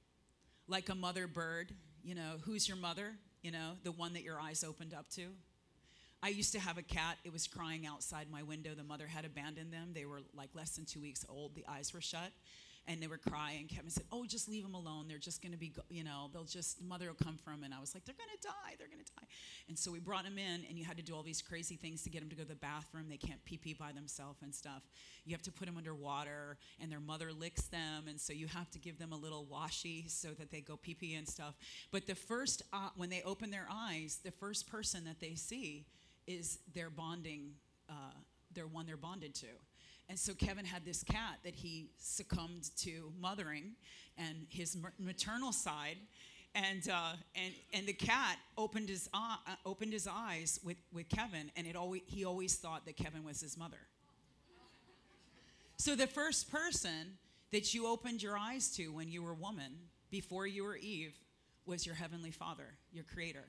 [0.67, 3.13] Like a mother bird, you know, who's your mother?
[3.41, 5.27] You know, the one that your eyes opened up to.
[6.21, 7.17] I used to have a cat.
[7.25, 8.71] It was crying outside my window.
[8.75, 9.89] The mother had abandoned them.
[9.93, 11.53] They were like less than two weeks old.
[11.53, 12.31] The eyes were shut
[12.87, 13.67] and they were crying.
[13.67, 15.07] Kevin said, "Oh, just leave them alone.
[15.07, 17.79] They're just going to be, you know, they'll just mother will come from." And I
[17.79, 18.75] was like, "They're going to die.
[18.77, 19.27] They're going to die."
[19.69, 22.03] And so we brought them in, and you had to do all these crazy things
[22.03, 23.05] to get them to go to the bathroom.
[23.09, 24.83] They can't pee pee by themselves and stuff.
[25.25, 28.47] You have to put them under water, and their mother licks them, and so you
[28.47, 31.55] have to give them a little washy so that they go pee pee and stuff.
[31.91, 35.85] But the first, uh, when they open their eyes, the first person that they see
[36.27, 37.53] is their bonding,
[37.89, 38.13] uh,
[38.53, 39.47] their one they're bonded to.
[40.09, 43.71] And so Kevin had this cat that he succumbed to mothering
[44.17, 45.97] and his maternal side.
[46.55, 51.51] And, uh, and, and the cat opened his, uh, opened his eyes with, with Kevin,
[51.55, 53.79] and it always, he always thought that Kevin was his mother.
[55.77, 57.17] So the first person
[57.51, 59.73] that you opened your eyes to when you were a woman,
[60.11, 61.15] before you were Eve,
[61.65, 63.45] was your heavenly father, your creator.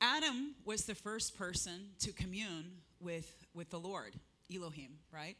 [0.00, 4.14] Adam was the first person to commune with, with the Lord.
[4.52, 5.36] Elohim, right?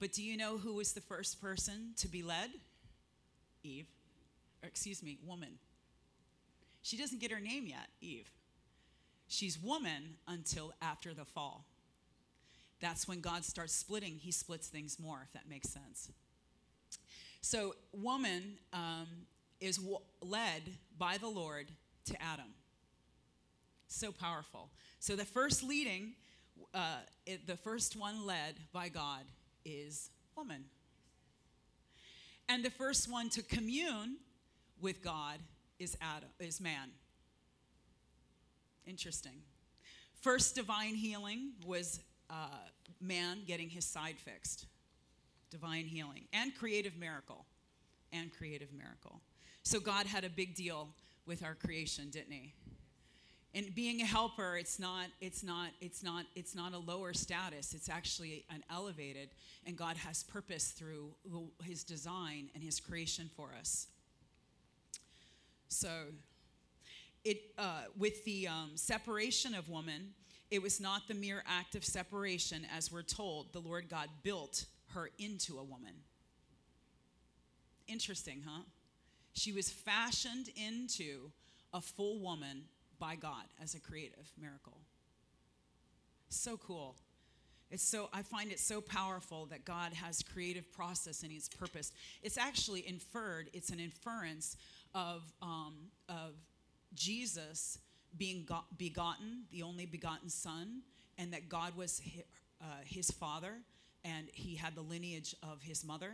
[0.00, 2.50] But do you know who was the first person to be led?
[3.62, 3.86] Eve.
[4.62, 5.58] Or excuse me, woman.
[6.82, 8.30] She doesn't get her name yet, Eve.
[9.28, 11.64] She's woman until after the fall.
[12.80, 14.16] That's when God starts splitting.
[14.16, 16.10] He splits things more, if that makes sense.
[17.40, 19.06] So, woman um,
[19.60, 20.62] is w- led
[20.98, 21.68] by the Lord
[22.06, 22.52] to Adam.
[23.88, 24.70] So powerful.
[24.98, 26.14] So, the first leading
[26.72, 29.22] uh, it, the first one led by God
[29.64, 30.64] is woman.
[32.48, 34.16] And the first one to commune
[34.80, 35.38] with God
[35.78, 36.90] is Adam, is man.
[38.86, 39.42] Interesting.
[40.20, 42.48] First divine healing was uh,
[43.00, 44.66] man getting his side fixed.
[45.50, 47.46] Divine healing and creative miracle.
[48.12, 49.20] And creative miracle.
[49.62, 50.88] So God had a big deal
[51.26, 52.52] with our creation, didn't he?
[53.54, 57.72] And being a helper it's not it's not it's not it's not a lower status.
[57.72, 59.30] It's actually an elevated
[59.66, 61.10] and god has purpose through
[61.62, 63.86] his design and his creation for us.
[65.68, 65.88] So
[67.24, 70.14] it uh, with the um, separation of woman
[70.50, 73.52] it was not the mere act of separation as we're told.
[73.52, 75.94] The lord god built her into a woman.
[77.86, 78.62] Interesting huh?
[79.32, 81.30] She was fashioned into
[81.72, 82.62] a full woman
[83.04, 84.78] by God as a creative miracle.
[86.30, 86.96] So cool.
[87.70, 91.92] It's so I find it so powerful that God has creative process and His purpose.
[92.22, 93.50] It's actually inferred.
[93.52, 94.56] It's an inference
[94.94, 95.74] of um,
[96.08, 96.32] of
[96.94, 97.78] Jesus
[98.16, 100.80] being got, begotten, the only begotten Son,
[101.18, 102.22] and that God was his,
[102.62, 103.54] uh, his father,
[104.02, 106.12] and He had the lineage of His mother,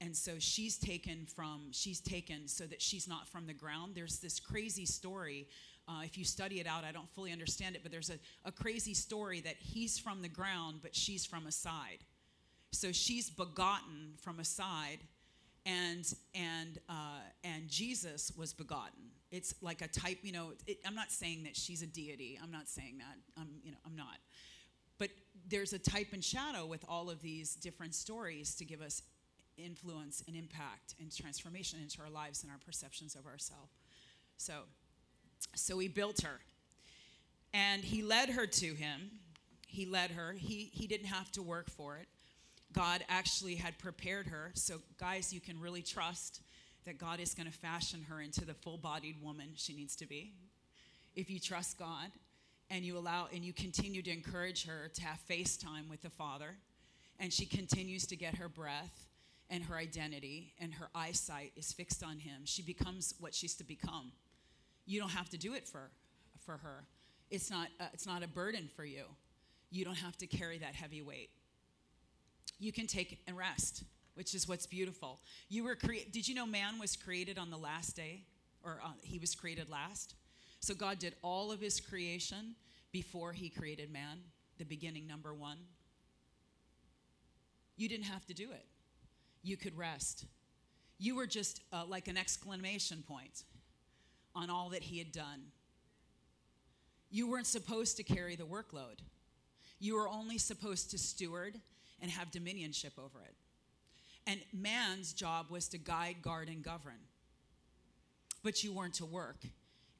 [0.00, 3.94] and so she's taken from she's taken so that she's not from the ground.
[3.94, 5.46] There's this crazy story
[5.88, 8.52] uh, if you study it out, I don't fully understand it, but there's a, a
[8.52, 11.98] crazy story that he's from the ground, but she's from a side.
[12.72, 14.98] So she's begotten from a side,
[15.64, 19.10] and and uh, and Jesus was begotten.
[19.30, 20.52] It's like a type, you know.
[20.66, 22.38] It, I'm not saying that she's a deity.
[22.42, 23.40] I'm not saying that.
[23.40, 24.18] I'm, you know, I'm not.
[24.98, 25.10] But
[25.48, 29.02] there's a type and shadow with all of these different stories to give us
[29.56, 33.72] influence and impact and transformation into our lives and our perceptions of ourselves.
[34.36, 34.52] So
[35.54, 36.40] so he built her.
[37.52, 39.10] And he led her to him.
[39.66, 40.32] He led her.
[40.32, 42.06] He, he didn't have to work for it.
[42.72, 44.50] God actually had prepared her.
[44.54, 46.42] So, guys, you can really trust
[46.84, 50.06] that God is going to fashion her into the full bodied woman she needs to
[50.06, 50.32] be.
[51.14, 52.10] If you trust God
[52.70, 56.56] and you allow and you continue to encourage her to have FaceTime with the Father,
[57.18, 59.06] and she continues to get her breath
[59.48, 63.64] and her identity and her eyesight is fixed on Him, she becomes what she's to
[63.64, 64.12] become
[64.86, 65.90] you don't have to do it for,
[66.44, 66.84] for her.
[67.30, 69.04] It's not, uh, it's not a burden for you.
[69.70, 71.30] You don't have to carry that heavy weight.
[72.58, 73.82] You can take and rest,
[74.14, 75.20] which is what's beautiful.
[75.48, 76.12] You were created.
[76.12, 78.22] Did you know man was created on the last day,
[78.64, 80.14] or uh, he was created last?
[80.60, 82.54] So God did all of His creation
[82.92, 84.20] before He created man.
[84.58, 85.58] The beginning, number one.
[87.76, 88.64] You didn't have to do it.
[89.42, 90.24] You could rest.
[90.98, 93.42] You were just uh, like an exclamation point
[94.36, 95.50] on all that he had done.
[97.10, 99.00] You weren't supposed to carry the workload.
[99.80, 101.58] You were only supposed to steward
[102.00, 103.34] and have dominionship over it.
[104.26, 106.98] And man's job was to guide, guard, and govern.
[108.42, 109.38] But you weren't to work.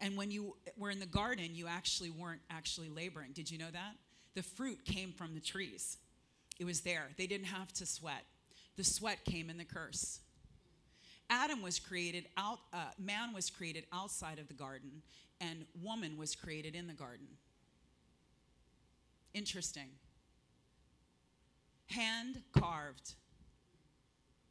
[0.01, 3.33] And when you were in the garden, you actually weren't actually laboring.
[3.33, 3.95] Did you know that?
[4.35, 5.97] The fruit came from the trees,
[6.59, 7.09] it was there.
[7.17, 8.25] They didn't have to sweat.
[8.77, 10.21] The sweat came in the curse.
[11.29, 15.03] Adam was created out, uh, man was created outside of the garden,
[15.41, 17.27] and woman was created in the garden.
[19.35, 19.89] Interesting.
[21.89, 23.15] Hand carved.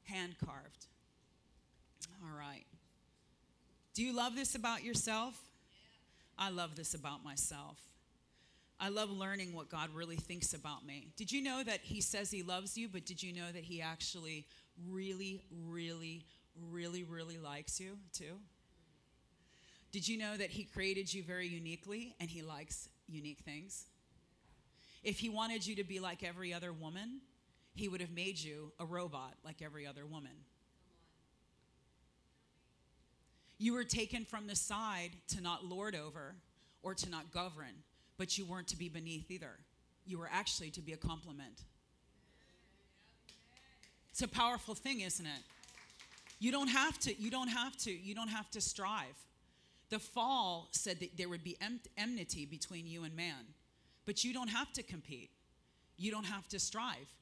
[0.04, 0.86] Hand carved.
[2.24, 2.66] All right.
[3.94, 5.40] Do you love this about yourself?
[6.38, 7.78] I love this about myself.
[8.80, 11.08] I love learning what God really thinks about me.
[11.16, 13.82] Did you know that He says He loves you, but did you know that He
[13.82, 14.46] actually
[14.90, 16.26] really, really,
[16.72, 18.40] really, really likes you too?
[19.92, 23.86] Did you know that He created you very uniquely and He likes unique things?
[25.04, 27.22] If He wanted you to be like every other woman,
[27.76, 30.32] He would have made you a robot like every other woman.
[33.58, 36.36] You were taken from the side to not lord over
[36.84, 37.84] or to not govern,
[38.18, 39.60] but you weren't to be beneath either.
[40.06, 41.62] You were actually to be a complement.
[44.12, 45.42] It's a powerful thing, isn't it?
[46.40, 49.16] You don't have to, you don't have to, you don't have to strive.
[49.90, 51.58] The fall said that there would be
[51.98, 53.54] enmity between you and man,
[54.06, 55.30] but you don't have to compete.
[55.98, 57.14] You don't have to strive.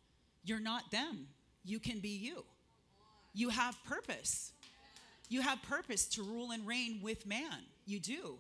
[0.44, 1.28] You're not them.
[1.64, 2.44] You can be you.
[3.34, 4.52] You have purpose.
[5.30, 7.66] You have purpose to rule and reign with man.
[7.86, 8.38] You do.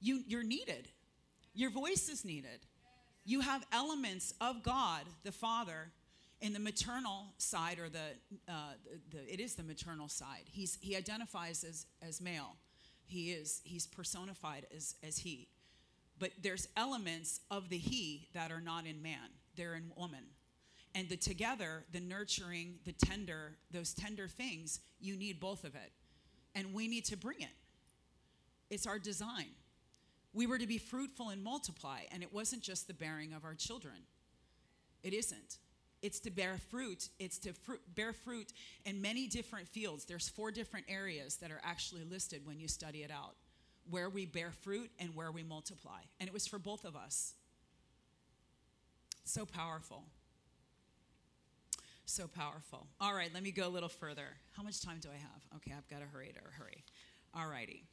[0.00, 0.88] You, you're needed.
[1.54, 2.60] Your voice is needed.
[3.24, 5.90] You have elements of God, the Father,
[6.40, 7.98] in the maternal side, or the,
[8.48, 10.44] uh, the, the, it is the maternal side.
[10.46, 12.56] He's, he identifies as, as male.
[13.04, 15.48] He is, he's personified as, as he.
[16.18, 20.24] But there's elements of the he that are not in man, they're in woman.
[20.94, 25.92] And the together, the nurturing, the tender, those tender things, you need both of it
[26.54, 27.48] and we need to bring it.
[28.70, 29.46] It's our design.
[30.32, 33.54] We were to be fruitful and multiply, and it wasn't just the bearing of our
[33.54, 33.96] children.
[35.02, 35.58] It isn't.
[36.02, 37.08] It's to bear fruit.
[37.18, 37.52] It's to
[37.94, 38.52] bear fruit
[38.84, 40.04] in many different fields.
[40.04, 43.34] There's four different areas that are actually listed when you study it out
[43.88, 46.00] where we bear fruit and where we multiply.
[46.18, 47.34] And it was for both of us.
[49.24, 50.04] So powerful.
[52.06, 52.86] So powerful.
[53.00, 54.36] All right, let me go a little further.
[54.56, 55.42] How much time do I have?
[55.56, 56.84] Okay, I've got to hurry to hurry.
[57.34, 57.84] All righty.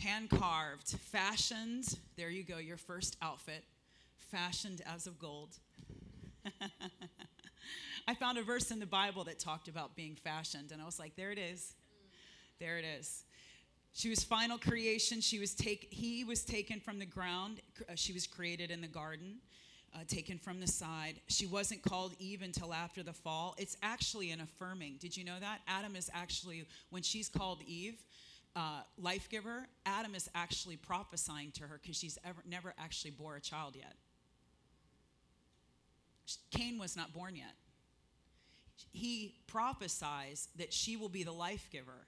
[0.00, 1.84] Hand carved, fashioned.
[2.16, 3.64] There you go, your first outfit,
[4.16, 5.56] fashioned as of gold.
[8.06, 10.98] I found a verse in the Bible that talked about being fashioned, and I was
[10.98, 11.74] like, there it is.
[12.60, 13.24] There it is.
[13.92, 15.20] She was final creation.
[15.20, 17.60] She was take, he was taken from the ground.
[17.94, 19.38] She was created in the garden
[19.94, 21.20] uh, taken from the side.
[21.28, 23.54] She wasn't called Eve until after the fall.
[23.58, 24.96] It's actually an affirming.
[24.98, 25.60] Did you know that?
[25.68, 28.02] Adam is actually, when she's called Eve,
[28.56, 33.36] uh, life giver, Adam is actually prophesying to her because she's ever, never actually bore
[33.36, 33.94] a child yet.
[36.50, 37.54] Cain was not born yet.
[38.94, 42.06] He prophesies that she will be the life giver.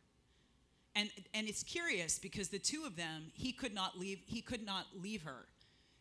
[0.94, 4.64] And, and it's curious because the two of them, he could not leave, he could
[4.64, 5.44] not leave her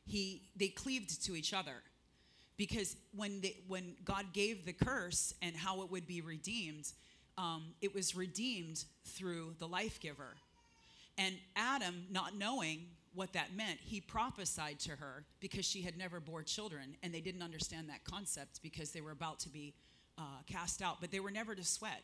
[0.06, 1.82] he they cleaved to each other
[2.58, 6.92] because when they, when God gave the curse and how it would be redeemed,
[7.38, 10.38] um, it was redeemed through the life giver.
[11.18, 16.20] And Adam, not knowing what that meant, he prophesied to her because she had never
[16.20, 19.74] bore children, and they didn't understand that concept because they were about to be
[20.18, 22.04] uh, cast out, but they were never to sweat.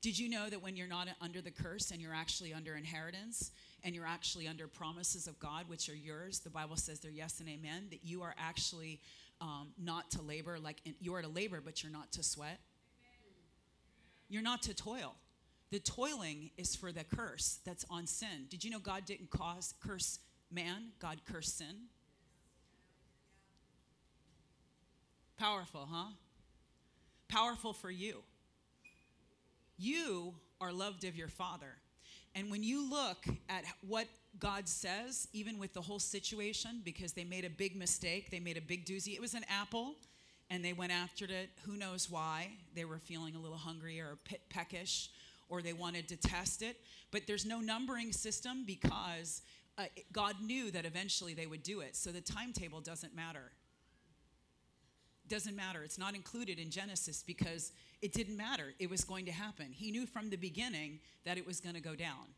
[0.00, 3.50] Did you know that when you're not under the curse and you're actually under inheritance,
[3.84, 7.40] and you're actually under promises of God, which are yours, the Bible says they're yes
[7.40, 9.00] and amen, that you are actually
[9.40, 12.58] um, not to labor, like you are to labor, but you're not to sweat.
[14.28, 15.14] You're not to toil.
[15.70, 18.46] The toiling is for the curse that's on sin.
[18.48, 20.18] Did you know God didn't cause curse
[20.50, 20.92] man?
[20.98, 21.88] God cursed sin.
[25.38, 26.10] Powerful, huh?
[27.28, 28.22] Powerful for you.
[29.76, 31.76] You are loved of your Father.
[32.34, 34.06] And when you look at what
[34.38, 38.56] God says, even with the whole situation, because they made a big mistake, they made
[38.56, 39.14] a big doozy.
[39.14, 39.94] It was an apple,
[40.50, 41.50] and they went after it.
[41.64, 42.50] Who knows why?
[42.74, 44.18] They were feeling a little hungry or
[44.50, 45.10] peckish,
[45.48, 46.76] or they wanted to test it.
[47.10, 49.42] But there's no numbering system because
[49.76, 51.96] uh, God knew that eventually they would do it.
[51.96, 53.52] So the timetable doesn't matter.
[55.28, 55.82] Doesn't matter.
[55.82, 58.74] It's not included in Genesis because it didn't matter.
[58.78, 59.72] It was going to happen.
[59.72, 62.34] He knew from the beginning that it was going to go down.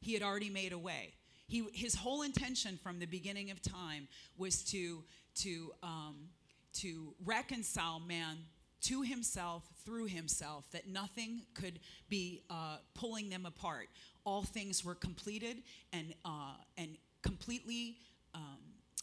[0.00, 1.14] He had already made a way.
[1.46, 4.08] He, his whole intention from the beginning of time
[4.38, 5.04] was to,
[5.36, 6.28] to, um,
[6.74, 8.38] to reconcile man
[8.82, 11.78] to himself through himself, that nothing could
[12.08, 13.88] be uh, pulling them apart.
[14.24, 15.58] All things were completed
[15.92, 17.96] and, uh, and completely
[18.34, 18.58] um,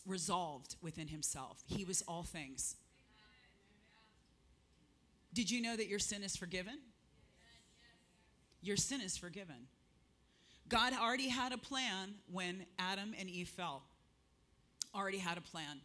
[0.06, 1.64] resolved within himself.
[1.66, 2.76] He was all things.
[5.34, 6.80] Did you know that your sin is forgiven?
[8.62, 9.68] Your sin is forgiven.
[10.68, 13.84] God already had a plan when Adam and Eve fell.
[14.94, 15.82] Already had a plan.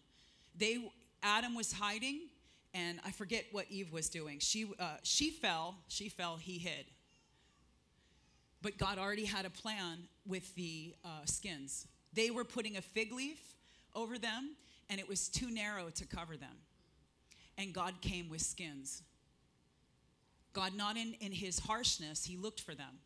[0.56, 0.90] They
[1.22, 2.28] Adam was hiding,
[2.74, 4.38] and I forget what Eve was doing.
[4.40, 5.76] She uh, she fell.
[5.88, 6.36] She fell.
[6.36, 6.86] He hid.
[8.60, 11.86] But God already had a plan with the uh, skins.
[12.14, 13.40] They were putting a fig leaf
[13.94, 14.56] over them,
[14.88, 16.56] and it was too narrow to cover them.
[17.58, 19.02] And God came with skins.
[20.54, 23.00] God, not in, in his harshness, he looked for them.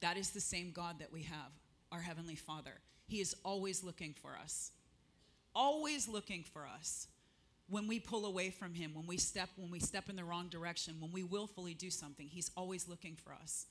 [0.00, 1.52] That is the same God that we have,
[1.90, 2.80] our Heavenly Father.
[3.06, 4.70] He is always looking for us.
[5.54, 7.08] Always looking for us.
[7.68, 10.48] When we pull away from him, when we step, when we step in the wrong
[10.48, 13.66] direction, when we willfully do something, he's always looking for us.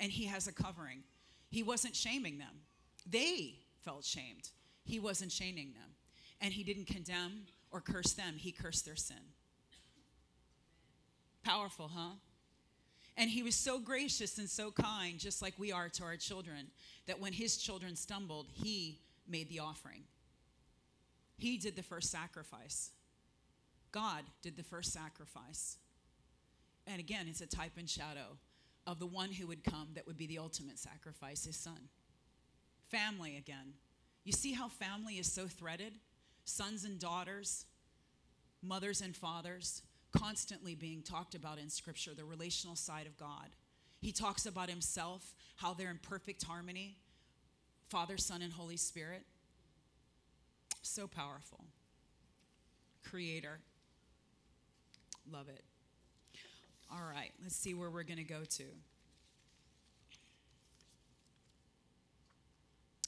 [0.00, 1.02] And he has a covering.
[1.50, 2.62] He wasn't shaming them.
[3.06, 4.48] They felt shamed.
[4.84, 5.90] He wasn't shaming them.
[6.40, 9.16] And he didn't condemn or curse them, he cursed their sin.
[11.42, 12.14] Powerful, huh?
[13.16, 16.66] And he was so gracious and so kind, just like we are to our children,
[17.06, 18.98] that when his children stumbled, he
[19.28, 20.02] made the offering.
[21.36, 22.90] He did the first sacrifice.
[23.92, 25.78] God did the first sacrifice.
[26.86, 28.36] And again, it's a type and shadow
[28.86, 31.88] of the one who would come that would be the ultimate sacrifice, his son.
[32.90, 33.74] Family again.
[34.24, 35.94] You see how family is so threaded?
[36.44, 37.66] Sons and daughters,
[38.62, 39.82] mothers and fathers,
[40.16, 43.48] constantly being talked about in Scripture, the relational side of God.
[44.00, 46.96] He talks about himself, how they're in perfect harmony
[47.88, 49.22] Father, Son, and Holy Spirit.
[50.82, 51.64] So powerful.
[53.08, 53.60] Creator.
[55.30, 55.62] Love it.
[56.90, 58.64] All right, let's see where we're going to go to.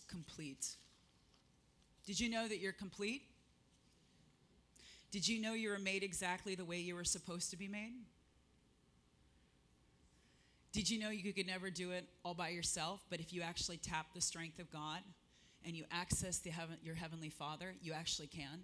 [0.09, 0.69] Complete.
[2.07, 3.23] Did you know that you're complete?
[5.17, 7.95] Did you know you were made exactly the way you were supposed to be made?
[10.73, 13.79] Did you know you could never do it all by yourself, but if you actually
[13.79, 15.01] tap the strength of God
[15.65, 18.61] and you access heaven, your heavenly Father, you actually can?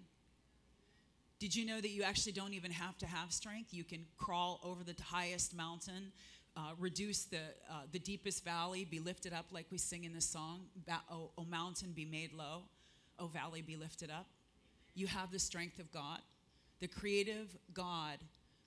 [1.39, 3.73] Did you know that you actually don't even have to have strength?
[3.73, 6.11] You can crawl over the highest mountain,
[6.55, 10.21] uh, reduce the, uh, the deepest valley, be lifted up like we sing in the
[10.21, 10.65] song,
[11.09, 12.65] o, o mountain, be made low,
[13.17, 14.27] O valley, be lifted up.
[14.93, 16.19] You have the strength of God
[16.83, 18.17] the creative God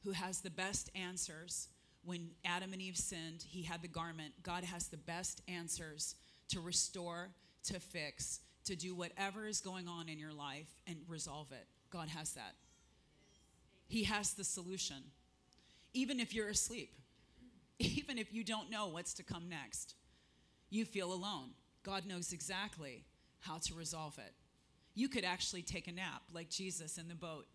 [0.02, 1.68] who has the best answers.
[2.02, 4.32] When Adam and Eve sinned, he had the garment.
[4.42, 6.14] God has the best answers
[6.48, 7.28] to restore,
[7.64, 11.66] to fix, to do whatever is going on in your life and resolve it.
[11.90, 12.54] God has that.
[13.86, 14.96] He has the solution.
[15.92, 16.94] Even if you're asleep,
[17.78, 19.94] even if you don't know what's to come next,
[20.70, 21.50] you feel alone.
[21.82, 23.04] God knows exactly
[23.40, 24.32] how to resolve it.
[24.94, 27.46] You could actually take a nap like Jesus in the boat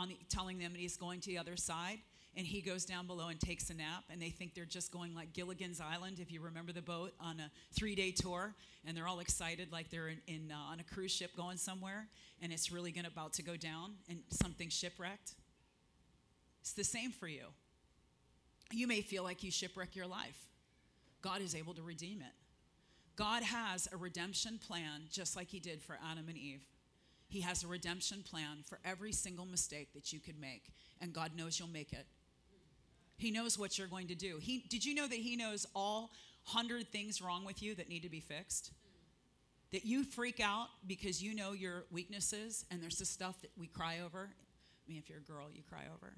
[0.00, 1.98] on the, telling them that he's going to the other side
[2.36, 5.14] and he goes down below and takes a nap and they think they're just going
[5.14, 8.54] like gilligan's island if you remember the boat on a three-day tour
[8.86, 12.08] and they're all excited like they're in, in uh, on a cruise ship going somewhere
[12.40, 15.34] and it's really going about to go down and something shipwrecked.
[16.62, 17.46] It's the same for you.
[18.72, 20.48] You may feel like you shipwreck your life.
[21.22, 22.32] God is able to redeem it.
[23.16, 26.64] God has a redemption plan just like he did for adam and eve
[27.30, 30.64] he has a redemption plan for every single mistake that you could make,
[31.00, 32.06] and God knows you'll make it.
[33.16, 34.38] He knows what you're going to do.
[34.40, 36.10] He, did you know that He knows all
[36.50, 38.72] 100 things wrong with you that need to be fixed?
[39.70, 43.68] That you freak out because you know your weaknesses, and there's the stuff that we
[43.68, 44.28] cry over.
[44.28, 46.14] I mean, if you're a girl, you cry over.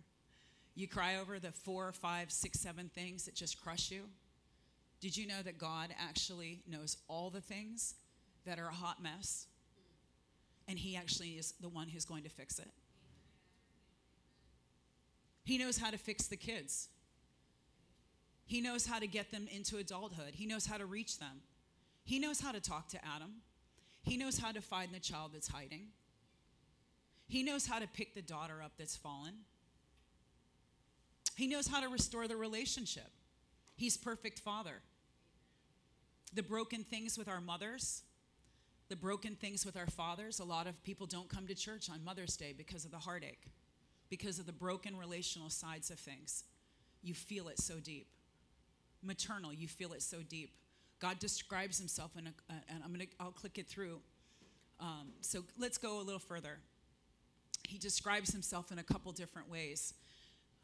[0.74, 4.04] You cry over the four, five, six, seven things that just crush you.
[5.02, 7.96] Did you know that God actually knows all the things
[8.46, 9.46] that are a hot mess?
[10.68, 12.70] And He actually is the one who's going to fix it.
[15.44, 16.88] He knows how to fix the kids.
[18.46, 20.34] He knows how to get them into adulthood.
[20.34, 21.42] He knows how to reach them.
[22.04, 23.42] He knows how to talk to Adam.
[24.02, 25.88] He knows how to find the child that's hiding.
[27.28, 29.32] He knows how to pick the daughter up that's fallen.
[31.36, 33.10] He knows how to restore the relationship.
[33.74, 34.82] He's perfect father.
[36.34, 38.02] The broken things with our mothers,
[38.92, 40.38] the broken things with our fathers.
[40.38, 43.46] A lot of people don't come to church on Mother's Day because of the heartache,
[44.10, 46.44] because of the broken relational sides of things.
[47.02, 48.06] You feel it so deep.
[49.02, 50.52] Maternal, you feel it so deep.
[51.00, 53.98] God describes himself in a, uh, and I'm gonna, I'll click it through.
[54.78, 56.58] Um, so let's go a little further.
[57.66, 59.94] He describes himself in a couple different ways.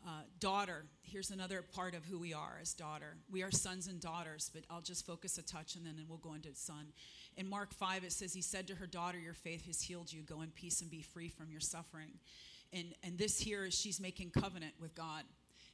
[0.06, 3.16] Uh, daughter, here's another part of who we are as daughter.
[3.30, 6.34] We are sons and daughters, but I'll just focus a touch and then we'll go
[6.34, 6.92] into son.
[7.36, 10.22] In Mark 5, it says, He said to her daughter, Your faith has healed you.
[10.22, 12.10] Go in peace and be free from your suffering.
[12.72, 15.24] And, and this here is she's making covenant with God.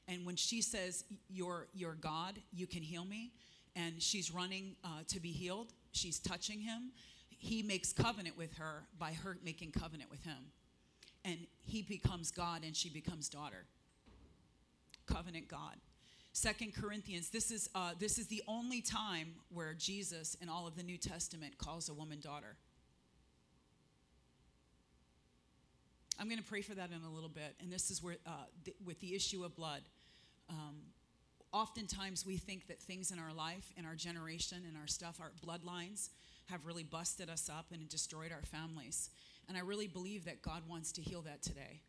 [0.09, 3.33] And when she says, You're, you're God, you can heal me,
[3.77, 6.93] and she's running uh, to be healed, she's touching him,
[7.39, 10.53] he makes covenant with her by her making covenant with him.
[11.25, 13.65] And he becomes God and she becomes daughter.
[15.07, 15.77] Covenant God.
[16.33, 20.77] Second Corinthians, this is, uh, this is the only time where Jesus in all of
[20.77, 22.57] the New Testament calls a woman daughter.
[26.19, 27.55] I'm going to pray for that in a little bit.
[27.61, 29.83] And this is where, uh, th- with the issue of blood.
[30.49, 30.77] Um,
[31.53, 35.33] oftentimes we think that things in our life, in our generation, in our stuff, our
[35.45, 36.11] bloodlines,
[36.47, 39.11] have really busted us up and destroyed our families.
[39.49, 41.81] And I really believe that God wants to heal that today.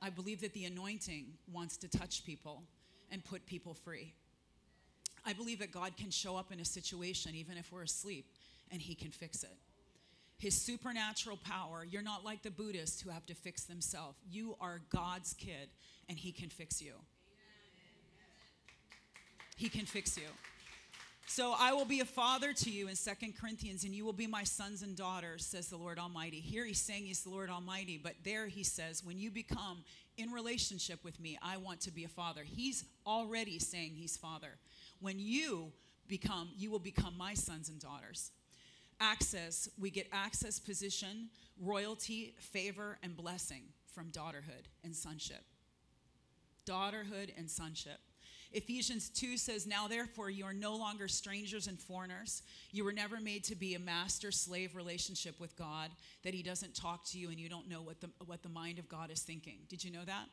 [0.00, 2.62] I believe that the anointing wants to touch people
[3.10, 4.12] and put people free.
[5.26, 8.26] I believe that God can show up in a situation, even if we're asleep,
[8.70, 9.56] and He can fix it.
[10.38, 14.16] His supernatural power, you're not like the Buddhists who have to fix themselves.
[14.30, 15.68] You are God's kid,
[16.08, 16.92] and He can fix you.
[19.56, 20.28] He can fix you.
[21.30, 24.26] So I will be a father to you in Second Corinthians, and you will be
[24.26, 26.40] my sons and daughters, says the Lord Almighty.
[26.40, 29.84] Here he's saying he's the Lord Almighty, but there he says, when you become
[30.16, 32.42] in relationship with me, I want to be a father.
[32.44, 34.56] He's already saying he's father.
[35.00, 35.70] When you
[36.08, 38.32] become, you will become my sons and daughters.
[38.98, 41.28] Access, we get access, position,
[41.60, 43.64] royalty, favor, and blessing
[43.94, 45.44] from daughterhood and sonship.
[46.66, 48.00] Daughterhood and sonship.
[48.52, 52.42] Ephesians 2 says, Now therefore, you are no longer strangers and foreigners.
[52.70, 55.90] You were never made to be a master slave relationship with God,
[56.22, 58.78] that He doesn't talk to you and you don't know what the, what the mind
[58.78, 59.58] of God is thinking.
[59.68, 60.26] Did you know that?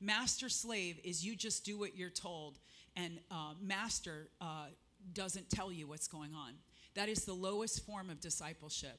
[0.00, 2.58] Master slave is you just do what you're told,
[2.96, 4.66] and uh, master uh,
[5.12, 6.54] doesn't tell you what's going on.
[6.94, 8.98] That is the lowest form of discipleship.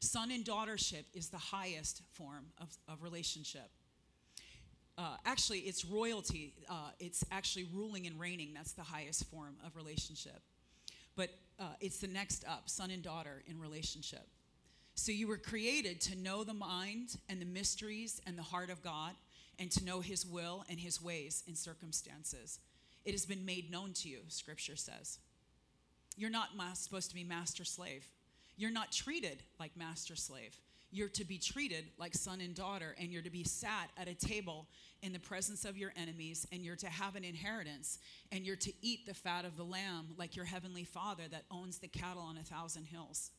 [0.00, 3.70] Son and daughtership is the highest form of, of relationship
[4.98, 6.54] uh, actually, it's royalty.
[6.68, 8.52] Uh, it's actually ruling and reigning.
[8.54, 10.40] That's the highest form of relationship.
[11.16, 14.26] But uh, it's the next up, son and daughter in relationship.
[14.94, 18.82] So you were created to know the mind and the mysteries and the heart of
[18.82, 19.14] God
[19.58, 22.58] and to know his will and his ways in circumstances.
[23.04, 25.18] It has been made known to you, scripture says.
[26.16, 28.06] You're not supposed to be master slave.
[28.56, 30.58] You're not treated like master slave
[30.92, 34.14] you're to be treated like son and daughter, and you're to be sat at a
[34.14, 34.68] table
[35.00, 37.98] in the presence of your enemies, and you're to have an inheritance,
[38.30, 41.78] and you're to eat the fat of the lamb like your heavenly father that owns
[41.78, 43.30] the cattle on a thousand hills.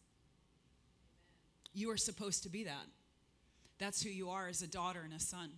[1.73, 2.87] You are supposed to be that.
[3.77, 5.51] That's who you are as a daughter and a son.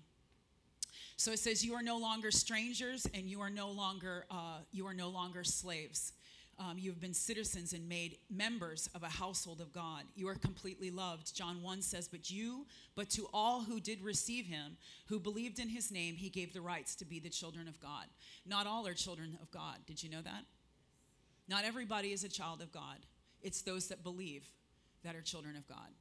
[1.17, 4.85] So it says, "You are no longer strangers, and you are no longer uh, you
[4.87, 6.13] are no longer slaves."
[6.57, 10.03] Um, you have been citizens and made members of a household of God.
[10.15, 11.35] You are completely loved.
[11.35, 14.77] John 1 says, But you, but to all who did receive him,
[15.07, 18.05] who believed in his name, he gave the rights to be the children of God.
[18.45, 19.79] Not all are children of God.
[19.85, 20.45] Did you know that?
[21.49, 23.05] Not everybody is a child of God,
[23.41, 24.45] it's those that believe
[25.03, 25.91] that are children of God.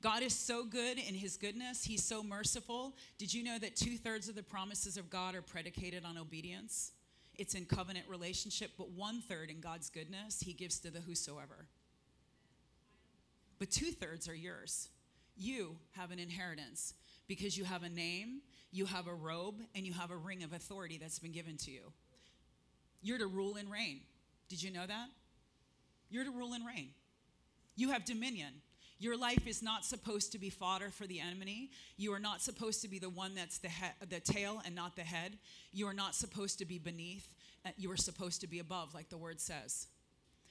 [0.00, 1.84] God is so good in his goodness.
[1.84, 2.94] He's so merciful.
[3.18, 6.92] Did you know that two thirds of the promises of God are predicated on obedience?
[7.38, 11.66] It's in covenant relationship, but one third in God's goodness, He gives to the whosoever.
[13.58, 14.88] But two thirds are yours.
[15.36, 16.94] You have an inheritance
[17.28, 18.40] because you have a name,
[18.72, 21.70] you have a robe, and you have a ring of authority that's been given to
[21.70, 21.92] you.
[23.02, 24.00] You're to rule and reign.
[24.48, 25.08] Did you know that?
[26.10, 26.90] You're to rule and reign.
[27.76, 28.54] You have dominion.
[29.00, 31.70] Your life is not supposed to be fodder for the enemy.
[31.96, 34.96] You are not supposed to be the one that's the, he- the tail and not
[34.96, 35.38] the head.
[35.72, 37.34] You are not supposed to be beneath.
[37.64, 39.86] Uh, you are supposed to be above, like the word says.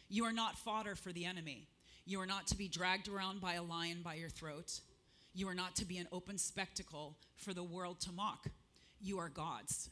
[0.10, 1.68] You are not fodder for the enemy.
[2.06, 4.80] You are not to be dragged around by a lion by your throat.
[5.34, 8.48] You are not to be an open spectacle for the world to mock.
[9.02, 9.89] You are God's.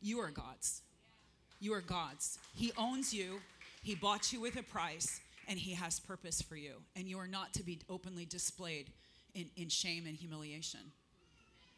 [0.00, 0.82] You are God's.
[1.60, 2.40] You are God's.
[2.56, 3.40] He owns you.
[3.84, 5.20] He bought you with a price
[5.52, 6.76] and He has purpose for you.
[6.96, 8.88] And you are not to be openly displayed
[9.34, 10.80] in, in shame and humiliation.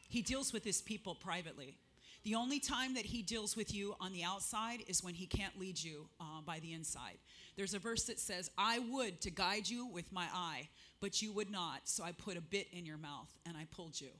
[0.09, 1.77] He deals with His people privately.
[2.23, 5.59] The only time that He deals with you on the outside is when He can't
[5.59, 7.19] lead you uh, by the inside.
[7.57, 10.69] There's a verse that says, I would to guide you with my eye,
[11.01, 11.81] but you would not.
[11.83, 14.11] So I put a bit in your mouth and I pulled you.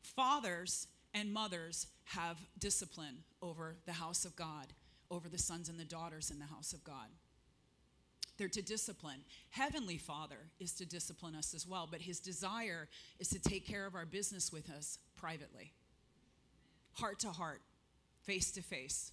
[0.00, 4.68] Fathers and mothers have discipline over the house of God,
[5.10, 7.08] over the sons and the daughters in the house of God.
[8.40, 9.20] They're to discipline.
[9.50, 12.88] Heavenly Father is to discipline us as well, but his desire
[13.18, 15.74] is to take care of our business with us privately,
[16.94, 17.60] heart to heart,
[18.22, 19.12] face to face.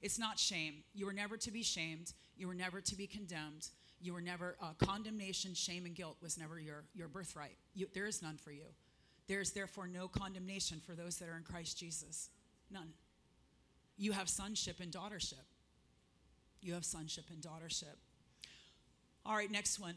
[0.00, 0.76] It's not shame.
[0.94, 2.14] You were never to be shamed.
[2.38, 3.68] You were never to be condemned.
[4.00, 7.58] You were never, uh, condemnation, shame, and guilt was never your, your birthright.
[7.74, 8.64] You, there is none for you.
[9.26, 12.30] There is therefore no condemnation for those that are in Christ Jesus.
[12.70, 12.94] None.
[13.98, 15.44] You have sonship and daughtership.
[16.62, 17.98] You have sonship and daughtership.
[19.28, 19.94] All right, next one.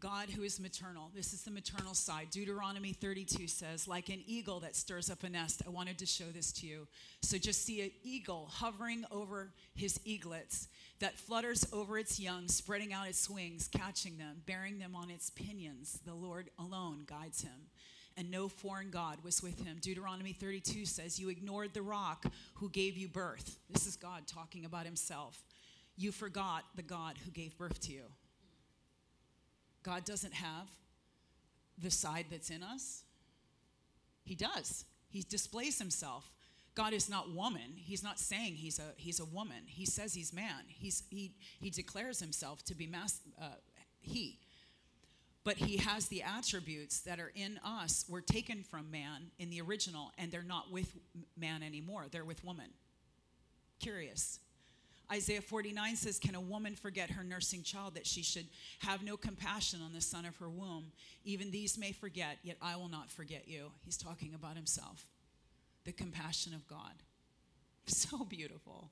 [0.00, 1.10] God who is maternal.
[1.14, 2.28] This is the maternal side.
[2.30, 5.60] Deuteronomy 32 says, like an eagle that stirs up a nest.
[5.66, 6.88] I wanted to show this to you.
[7.20, 10.68] So just see an eagle hovering over his eaglets
[11.00, 15.28] that flutters over its young, spreading out its wings, catching them, bearing them on its
[15.28, 16.00] pinions.
[16.06, 17.68] The Lord alone guides him.
[18.16, 19.76] And no foreign God was with him.
[19.78, 22.24] Deuteronomy 32 says, You ignored the rock
[22.54, 23.58] who gave you birth.
[23.68, 25.42] This is God talking about himself.
[25.96, 28.04] You forgot the God who gave birth to you.
[29.82, 30.68] God doesn't have
[31.78, 33.02] the side that's in us?
[34.24, 34.84] He does.
[35.08, 36.30] He displays himself.
[36.74, 37.74] God is not woman.
[37.76, 39.62] He's not saying he's a he's a woman.
[39.66, 40.64] He says he's man.
[40.66, 43.50] He's he he declares himself to be mas, uh,
[44.00, 44.40] he.
[45.44, 49.60] But he has the attributes that are in us were taken from man in the
[49.60, 50.96] original and they're not with
[51.36, 52.06] man anymore.
[52.10, 52.70] They're with woman.
[53.78, 54.40] Curious.
[55.12, 58.46] Isaiah 49 says, Can a woman forget her nursing child that she should
[58.80, 60.92] have no compassion on the son of her womb?
[61.24, 63.70] Even these may forget, yet I will not forget you.
[63.84, 65.06] He's talking about himself,
[65.84, 66.92] the compassion of God.
[67.86, 68.88] So beautiful.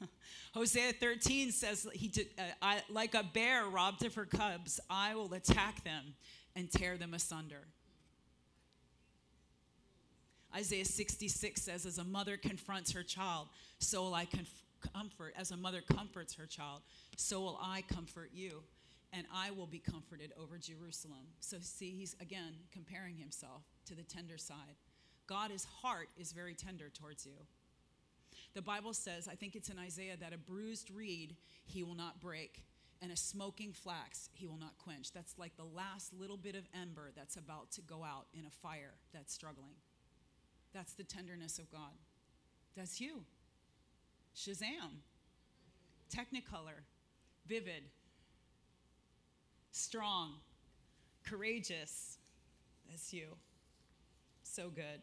[0.54, 5.16] Hosea 13 says, he did, uh, I, Like a bear robbed of her cubs, I
[5.16, 6.14] will attack them
[6.54, 7.64] and tear them asunder.
[10.54, 13.48] Isaiah 66 says, As a mother confronts her child,
[13.80, 16.82] so will I confront comfort, as a mother comforts her child,
[17.16, 18.62] so will I comfort you,
[19.12, 21.26] and I will be comforted over Jerusalem.
[21.40, 24.76] So, see, he's again comparing himself to the tender side.
[25.26, 27.32] God's heart is very tender towards you.
[28.54, 32.20] The Bible says, I think it's in Isaiah, that a bruised reed he will not
[32.20, 32.62] break,
[33.02, 35.12] and a smoking flax he will not quench.
[35.12, 38.50] That's like the last little bit of ember that's about to go out in a
[38.50, 39.74] fire that's struggling.
[40.72, 41.92] That's the tenderness of God.
[42.76, 43.24] That's you.
[44.36, 45.00] Shazam,
[46.14, 46.84] Technicolor,
[47.46, 47.84] vivid,
[49.72, 50.34] strong,
[51.24, 52.18] courageous.
[52.88, 53.28] That's you.
[54.42, 55.00] So good.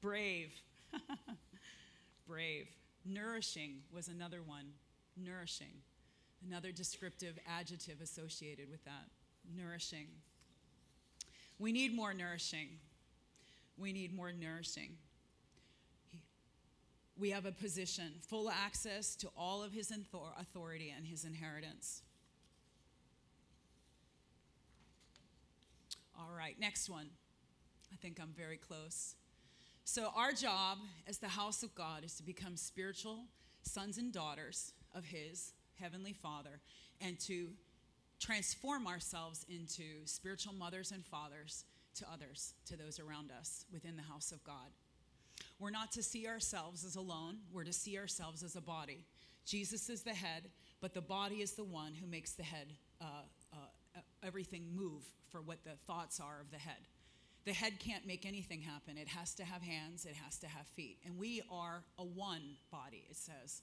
[0.00, 0.52] Brave.
[2.28, 2.68] Brave.
[3.04, 4.66] Nourishing was another one.
[5.16, 5.82] Nourishing.
[6.46, 9.08] Another descriptive adjective associated with that.
[9.56, 10.06] Nourishing.
[11.58, 12.68] We need more nourishing.
[13.76, 14.96] We need more nourishing
[17.18, 19.92] we have a position, full access to all of his
[20.38, 22.02] authority and his inheritance.
[26.18, 27.10] All right, next one.
[27.92, 29.14] I think I'm very close.
[29.84, 33.26] So, our job as the house of God is to become spiritual
[33.62, 36.60] sons and daughters of his heavenly Father
[37.00, 37.50] and to
[38.20, 41.64] transform ourselves into spiritual mothers and fathers
[41.96, 44.70] to others, to those around us within the house of God.
[45.58, 49.04] We're not to see ourselves as alone, we're to see ourselves as a body.
[49.46, 50.50] Jesus is the head,
[50.80, 55.42] but the body is the one who makes the head, uh, uh, everything move for
[55.42, 56.88] what the thoughts are of the head.
[57.44, 58.96] The head can't make anything happen.
[58.96, 60.98] It has to have hands, it has to have feet.
[61.04, 63.62] And we are a one body, it says,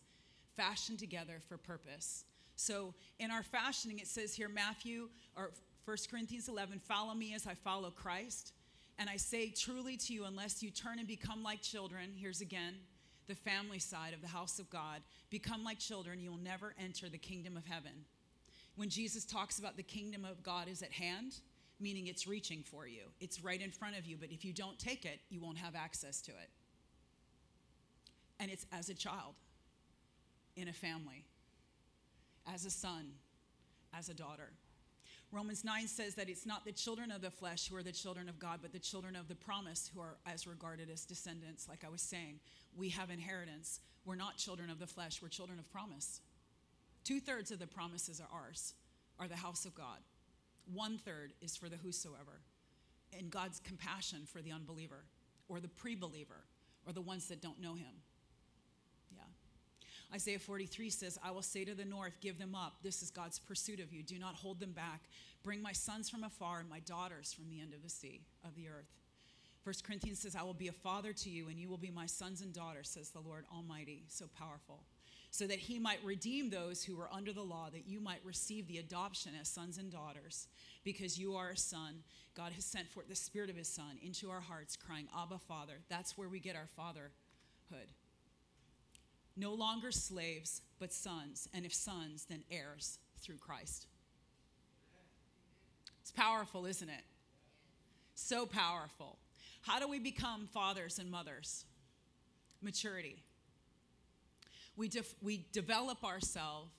[0.56, 2.26] fashioned together for purpose.
[2.56, 5.52] So in our fashioning, it says here, Matthew, or
[5.86, 8.54] 1 Corinthians 11, follow me as I follow Christ.
[9.02, 12.76] And I say truly to you, unless you turn and become like children, here's again
[13.28, 17.10] the family side of the house of God, become like children, you will never enter
[17.10, 18.06] the kingdom of heaven.
[18.76, 21.34] When Jesus talks about the kingdom of God is at hand,
[21.80, 24.78] meaning it's reaching for you, it's right in front of you, but if you don't
[24.78, 26.50] take it, you won't have access to it.
[28.40, 29.34] And it's as a child,
[30.56, 31.26] in a family,
[32.54, 33.14] as a son,
[33.98, 34.52] as a daughter.
[35.34, 38.28] Romans 9 says that it's not the children of the flesh who are the children
[38.28, 41.70] of God, but the children of the promise who are as regarded as descendants.
[41.70, 42.42] Like I was saying,
[42.76, 43.80] we have inheritance.
[44.04, 46.20] We're not children of the flesh, we're children of promise.
[47.06, 48.74] Two thirds of the promises are ours,
[49.20, 50.00] are the house of God.
[50.74, 52.42] One third is for the whosoever,
[53.18, 55.06] and God's compassion for the unbeliever
[55.48, 56.44] or the pre believer
[56.86, 58.02] or the ones that don't know Him.
[60.14, 62.76] Isaiah 43 says, I will say to the north, Give them up.
[62.84, 64.04] This is God's pursuit of you.
[64.04, 65.02] Do not hold them back.
[65.44, 68.56] Bring my sons from afar and my daughters from the end of the sea, of
[68.56, 68.92] the earth.
[69.64, 72.08] 1 Corinthians says, I will be a father to you, and you will be my
[72.08, 74.04] sons and daughters, says the Lord Almighty.
[74.08, 74.84] So powerful.
[75.30, 78.68] So that he might redeem those who were under the law, that you might receive
[78.68, 80.48] the adoption as sons and daughters.
[80.84, 82.04] Because you are a son,
[82.36, 85.80] God has sent forth the Spirit of his Son into our hearts, crying, Abba, Father.
[85.90, 87.88] That's where we get our fatherhood.
[89.38, 93.88] No longer slaves, but sons, and if sons, then heirs through Christ.
[96.02, 97.04] It's powerful, isn't it?
[98.16, 99.18] So powerful.
[99.62, 101.66] How do we become fathers and mothers?
[102.62, 103.24] Maturity.
[104.76, 106.72] We, def- we develop ourselves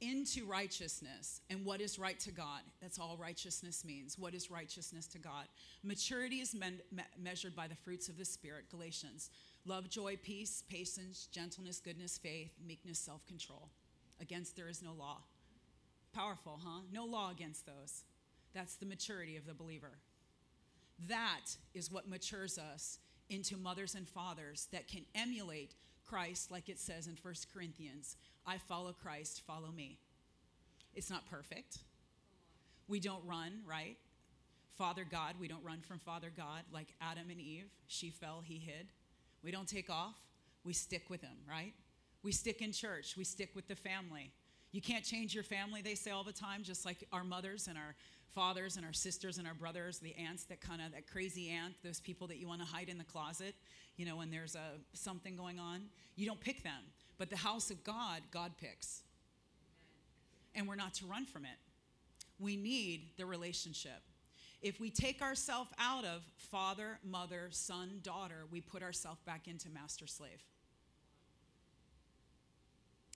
[0.00, 2.60] into righteousness and what is right to God.
[2.82, 4.18] That's all righteousness means.
[4.18, 5.46] What is righteousness to God?
[5.82, 9.30] Maturity is men- me- measured by the fruits of the Spirit, Galatians.
[9.66, 13.68] Love, joy, peace, patience, gentleness, goodness, faith, meekness, self control.
[14.20, 15.18] Against there is no law.
[16.14, 16.82] Powerful, huh?
[16.92, 18.04] No law against those.
[18.54, 19.98] That's the maturity of the believer.
[21.08, 22.98] That is what matures us
[23.28, 25.74] into mothers and fathers that can emulate
[26.06, 29.98] Christ, like it says in 1 Corinthians I follow Christ, follow me.
[30.94, 31.78] It's not perfect.
[32.86, 33.96] We don't run, right?
[34.78, 37.70] Father God, we don't run from Father God like Adam and Eve.
[37.88, 38.86] She fell, he hid.
[39.42, 40.16] We don't take off,
[40.64, 41.72] we stick with him, right?
[42.22, 44.32] We stick in church, we stick with the family.
[44.72, 47.78] You can't change your family, they say all the time, just like our mothers and
[47.78, 47.94] our
[48.34, 51.74] fathers and our sisters and our brothers, the aunts that kind of, that crazy aunt,
[51.82, 53.54] those people that you want to hide in the closet,
[53.96, 55.82] you know, when there's a, something going on.
[56.16, 56.82] You don't pick them.
[57.18, 59.02] But the house of God, God picks.
[60.54, 61.58] And we're not to run from it.
[62.38, 64.02] We need the relationship.
[64.62, 69.68] If we take ourselves out of father, mother, son, daughter, we put ourselves back into
[69.70, 70.42] master slave.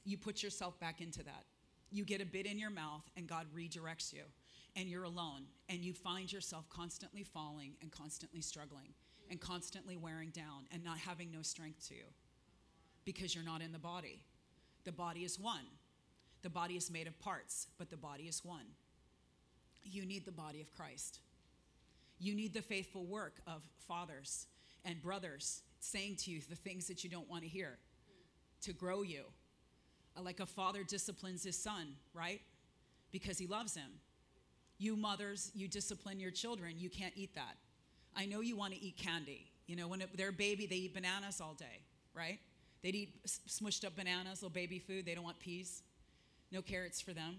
[0.05, 1.45] You put yourself back into that.
[1.91, 4.23] You get a bit in your mouth, and God redirects you,
[4.77, 8.95] and you're alone, and you find yourself constantly falling and constantly struggling
[9.31, 12.05] and constantly wearing down and not having no strength to you
[13.05, 14.23] because you're not in the body.
[14.85, 15.67] The body is one.
[16.43, 18.67] The body is made of parts, but the body is one.
[19.85, 21.21] You need the body of Christ.
[22.21, 24.47] You need the faithful work of fathers
[24.85, 27.79] and brothers saying to you the things that you don't want to hear
[28.63, 29.23] to grow you.
[30.17, 32.41] Uh, like a father disciplines his son, right?
[33.11, 33.91] Because he loves him.
[34.79, 36.75] You mothers, you discipline your children.
[36.79, 37.57] You can't eat that.
[38.17, 39.47] I know you want to eat candy.
[39.67, 41.81] You know, when they're a baby, they eat bananas all day,
[42.15, 42.39] right?
[42.83, 45.07] They'd eat smushed up bananas, little baby food.
[45.07, 45.83] They don't want peas,
[46.51, 47.37] no carrots for them.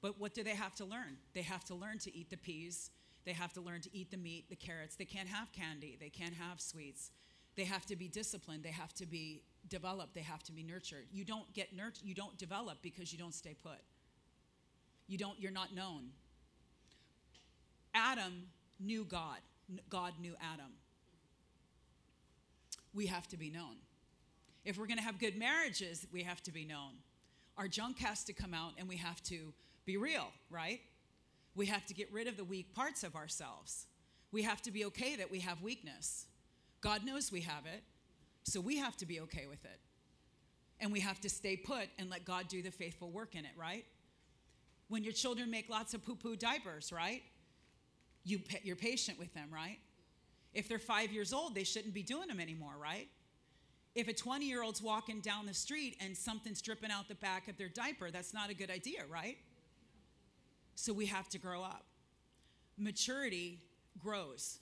[0.00, 1.18] But what do they have to learn?
[1.34, 2.90] They have to learn to eat the peas.
[3.28, 4.96] They have to learn to eat the meat, the carrots.
[4.96, 5.98] They can't have candy.
[6.00, 7.10] They can't have sweets.
[7.56, 8.62] They have to be disciplined.
[8.62, 10.14] They have to be developed.
[10.14, 11.04] They have to be nurtured.
[11.12, 12.04] You don't get nurtured.
[12.04, 13.80] You don't develop because you don't stay put.
[15.08, 15.38] You don't.
[15.38, 16.04] You're not known.
[17.94, 18.44] Adam
[18.80, 19.40] knew God.
[19.90, 20.72] God knew Adam.
[22.94, 23.76] We have to be known.
[24.64, 26.92] If we're going to have good marriages, we have to be known.
[27.58, 29.52] Our junk has to come out and we have to
[29.84, 30.80] be real, right?
[31.58, 33.88] We have to get rid of the weak parts of ourselves.
[34.30, 36.26] We have to be okay that we have weakness.
[36.80, 37.82] God knows we have it,
[38.44, 39.80] so we have to be okay with it.
[40.78, 43.50] And we have to stay put and let God do the faithful work in it,
[43.56, 43.84] right?
[44.86, 47.24] When your children make lots of poo poo diapers, right?
[48.22, 49.78] You, you're patient with them, right?
[50.54, 53.08] If they're five years old, they shouldn't be doing them anymore, right?
[53.96, 57.48] If a 20 year old's walking down the street and something's dripping out the back
[57.48, 59.38] of their diaper, that's not a good idea, right?
[60.80, 61.86] So we have to grow up.
[62.78, 63.58] Maturity
[63.98, 64.60] grows.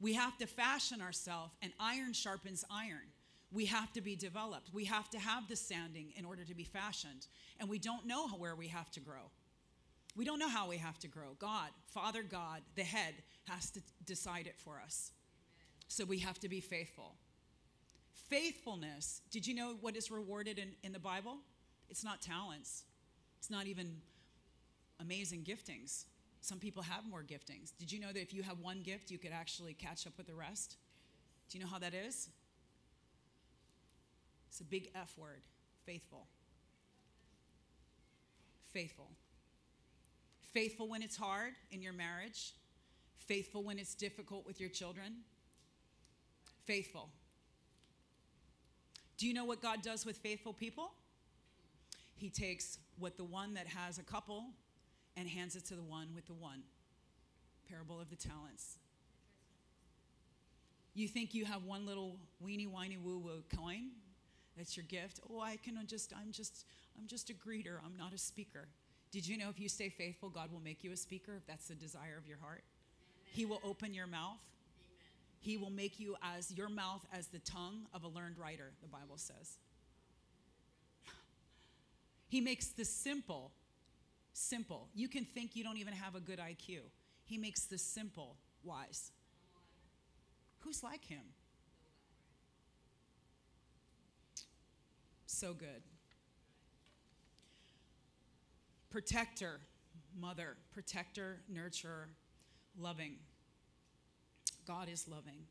[0.00, 3.12] We have to fashion ourselves, and iron sharpens iron.
[3.52, 4.70] We have to be developed.
[4.72, 7.26] We have to have the sanding in order to be fashioned.
[7.60, 9.30] And we don't know where we have to grow.
[10.16, 11.36] We don't know how we have to grow.
[11.38, 15.12] God, Father God, the head, has to decide it for us.
[15.88, 17.14] So we have to be faithful.
[18.30, 21.36] Faithfulness, did you know what is rewarded in, in the Bible?
[21.90, 22.84] It's not talents,
[23.38, 24.00] it's not even
[25.00, 26.04] amazing giftings.
[26.40, 27.72] Some people have more giftings.
[27.78, 30.26] Did you know that if you have one gift, you could actually catch up with
[30.26, 30.76] the rest?
[31.48, 32.28] Do you know how that is?
[34.48, 35.42] It's a big F word
[35.84, 36.26] faithful.
[38.72, 39.08] Faithful.
[40.52, 42.54] Faithful when it's hard in your marriage,
[43.18, 45.18] faithful when it's difficult with your children.
[46.64, 47.10] Faithful.
[49.16, 50.92] Do you know what God does with faithful people?
[52.14, 54.46] He takes what the one that has a couple
[55.16, 56.62] and hands it to the one with the one.
[57.68, 58.78] Parable of the talents.
[60.94, 63.90] You think you have one little weeny whiny woo woo coin
[64.56, 65.20] That's your gift.
[65.30, 66.64] Oh, I can just, I'm just,
[66.98, 67.78] I'm just a greeter.
[67.84, 68.68] I'm not a speaker.
[69.12, 71.68] Did you know if you stay faithful, God will make you a speaker if that's
[71.68, 72.62] the desire of your heart?
[72.62, 73.32] Amen.
[73.32, 74.40] He will open your mouth.
[74.80, 74.96] Amen.
[75.40, 78.88] He will make you as your mouth as the tongue of a learned writer, the
[78.88, 79.58] Bible says.
[82.28, 83.52] he makes the simple
[84.36, 84.88] simple.
[84.94, 86.80] You can think you don't even have a good IQ.
[87.24, 89.10] He makes the simple wise.
[90.60, 91.22] Who's like him?
[95.26, 95.82] So good.
[98.90, 99.60] Protector,
[100.18, 102.06] mother, protector, nurturer,
[102.78, 103.16] loving.
[104.66, 105.46] God is loving.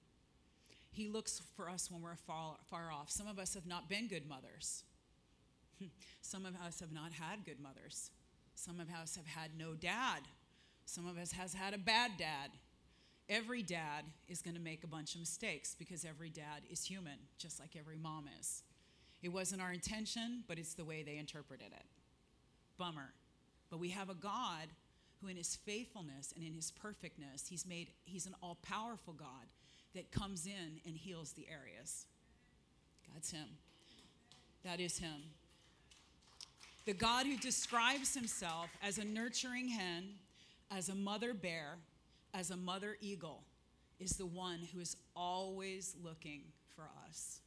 [0.91, 3.09] He looks for us when we're far, far off.
[3.09, 4.83] Some of us have not been good mothers.
[6.21, 8.11] Some of us have not had good mothers.
[8.55, 10.21] Some of us have had no dad.
[10.85, 12.51] Some of us has had a bad dad.
[13.27, 17.17] Every dad is going to make a bunch of mistakes because every dad is human,
[17.37, 18.63] just like every mom is.
[19.21, 21.85] It wasn't our intention, but it's the way they interpreted it.
[22.77, 23.13] Bummer.
[23.69, 24.67] But we have a God
[25.21, 29.47] who in his faithfulness and in his perfectness, he's made he's an all-powerful God
[29.95, 32.05] that comes in and heals the areas.
[33.13, 33.47] That's him.
[34.63, 35.23] That is him.
[36.85, 40.03] The God who describes himself as a nurturing hen,
[40.69, 41.77] as a mother bear,
[42.33, 43.43] as a mother eagle,
[43.99, 46.41] is the one who is always looking
[46.75, 47.39] for us.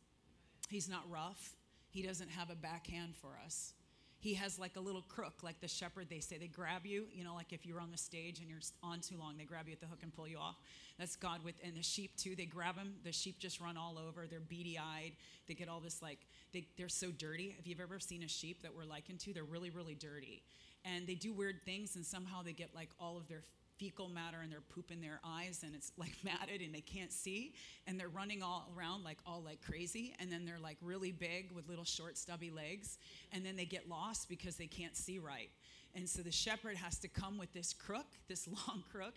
[0.69, 1.55] He's not rough,
[1.91, 3.75] he doesn't have a backhand for us.
[4.21, 6.39] He has like a little crook, like the shepherd, they say.
[6.39, 9.17] They grab you, you know, like if you're on the stage and you're on too
[9.17, 10.57] long, they grab you at the hook and pull you off.
[10.99, 12.95] That's God with, and the sheep too, they grab them.
[13.05, 14.27] The sheep just run all over.
[14.27, 15.13] They're beady eyed.
[15.47, 16.19] They get all this like,
[16.53, 17.55] they, they're so dirty.
[17.61, 20.43] If you've ever seen a sheep that we're likened to, they're really, really dirty.
[20.85, 23.43] And they do weird things, and somehow they get like all of their
[23.79, 27.13] fecal matter and their poop in their eyes and it's like matted and they can't
[27.13, 27.55] see
[27.87, 31.53] and they're running all around like all like crazy and then they're like really big
[31.53, 32.99] with little short stubby legs
[33.33, 35.51] and then they get lost because they can't see right
[35.95, 39.15] and so the shepherd has to come with this crook, this long crook.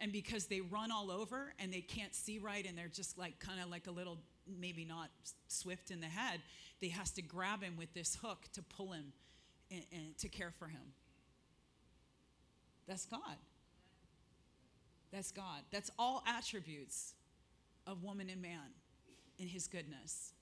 [0.00, 3.38] And because they run all over and they can't see right and they're just like
[3.38, 5.10] kind of like a little, maybe not
[5.48, 6.40] swift in the head,
[6.80, 9.12] they has to grab him with this hook to pull him
[9.70, 10.92] and, and to care for him.
[12.86, 13.36] That's God.
[15.14, 15.62] That's God.
[15.70, 17.14] That's all attributes
[17.86, 18.74] of woman and man
[19.38, 20.32] in his goodness.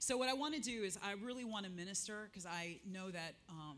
[0.00, 3.10] So, what I want to do is, I really want to minister because I know
[3.10, 3.76] that um,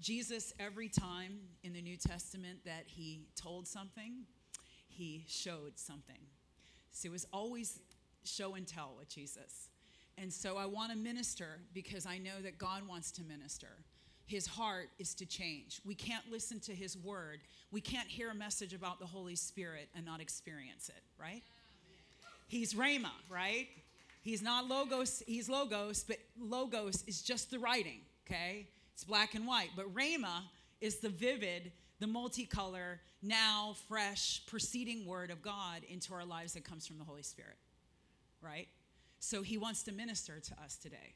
[0.00, 4.24] Jesus, every time in the New Testament that he told something,
[4.86, 6.20] he showed something.
[6.92, 7.80] So it was always
[8.24, 9.70] show and tell with Jesus.
[10.16, 13.78] And so I want to minister because I know that God wants to minister.
[14.26, 15.80] His heart is to change.
[15.84, 17.40] We can't listen to his word.
[17.70, 21.42] We can't hear a message about the Holy Spirit and not experience it, right?
[22.48, 23.68] He's Rhema, right?
[24.22, 28.66] He's not logos, he's logos, but logos is just the writing, okay?
[28.94, 29.70] It's black and white.
[29.76, 30.44] But Rhema
[30.80, 36.64] is the vivid, the multicolor, now fresh, proceeding word of God into our lives that
[36.64, 37.56] comes from the Holy Spirit,
[38.40, 38.68] right?
[39.18, 41.14] So he wants to minister to us today.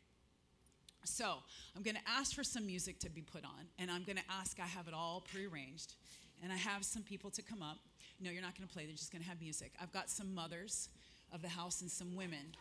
[1.04, 1.36] So
[1.76, 4.24] I'm going to ask for some music to be put on, and I'm going to
[4.30, 5.94] ask, I have it all prearranged,
[6.42, 7.78] and I have some people to come up.
[8.20, 9.72] No, you're not going to play, they're just going to have music.
[9.80, 10.88] I've got some mothers
[11.32, 12.54] of the house and some women.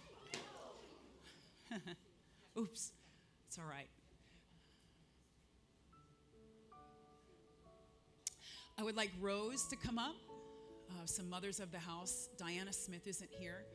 [2.57, 2.91] Oops,
[3.47, 3.89] it's all right.
[8.79, 10.15] I would like Rose to come up.
[10.89, 12.29] Uh, some mothers of the house.
[12.37, 13.65] Diana Smith isn't here,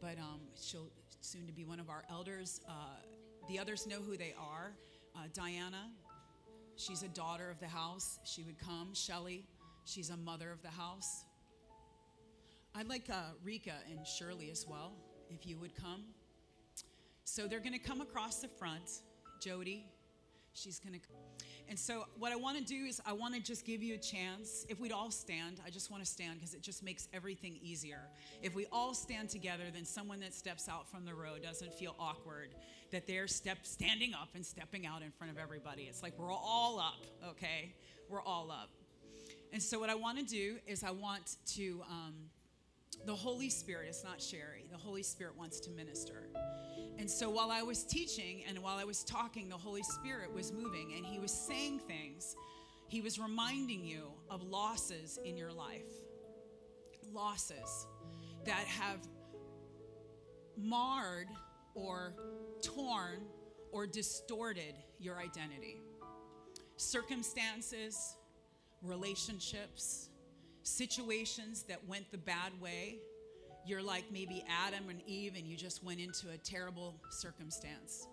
[0.00, 0.90] but um, she'll
[1.20, 2.60] soon to be one of our elders.
[2.68, 2.72] Uh,
[3.50, 4.72] the others know who they are.
[5.16, 5.90] Uh, Diana,
[6.76, 8.20] she's a daughter of the house.
[8.22, 8.94] She would come.
[8.94, 9.44] Shelly,
[9.84, 11.24] she's a mother of the house.
[12.76, 14.92] I'd like uh, Rika and Shirley as well,
[15.28, 16.04] if you would come.
[17.24, 18.88] So they're going to come across the front.
[19.40, 19.84] Jody,
[20.52, 21.00] she's going to.
[21.70, 23.98] And so, what I want to do is, I want to just give you a
[23.98, 24.66] chance.
[24.68, 28.00] If we'd all stand, I just want to stand because it just makes everything easier.
[28.42, 31.94] If we all stand together, then someone that steps out from the road doesn't feel
[32.00, 32.56] awkward
[32.90, 35.84] that they're step standing up and stepping out in front of everybody.
[35.84, 37.72] It's like we're all up, okay?
[38.08, 38.70] We're all up.
[39.52, 41.84] And so, what I want to do is, I want to.
[41.88, 42.14] Um,
[43.06, 46.28] the Holy Spirit, it's not Shari, the Holy Spirit wants to minister.
[46.98, 50.52] And so while I was teaching and while I was talking, the Holy Spirit was
[50.52, 52.36] moving and He was saying things.
[52.88, 55.86] He was reminding you of losses in your life,
[57.12, 57.86] losses
[58.44, 58.98] that have
[60.58, 61.28] marred
[61.74, 62.14] or
[62.62, 63.22] torn
[63.72, 65.80] or distorted your identity.
[66.76, 68.16] Circumstances,
[68.82, 70.09] relationships,
[70.70, 72.98] situations that went the bad way
[73.64, 78.06] you're like maybe Adam and Eve and you just went into a terrible circumstance.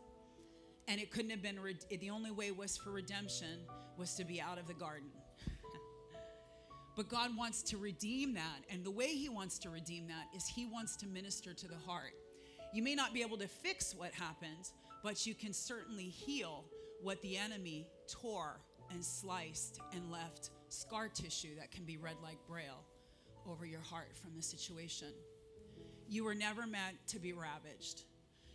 [0.88, 3.60] And it couldn't have been, red- the only way was for redemption
[3.98, 5.10] was to be out of the garden.
[6.96, 8.60] but God wants to redeem that.
[8.70, 11.78] And the way He wants to redeem that is He wants to minister to the
[11.86, 12.14] heart.
[12.74, 14.72] You may not be able to fix what happened,
[15.04, 16.66] but you can certainly heal
[17.02, 18.60] what the enemy tore
[18.92, 22.84] and sliced and left scar tissue that can be read like braille
[23.50, 25.08] over your heart from the situation.
[26.10, 28.04] You were never meant to be ravaged.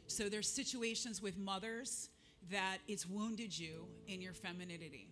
[0.06, 2.10] So there's situations with mothers
[2.50, 5.08] that it's wounded you in your femininity.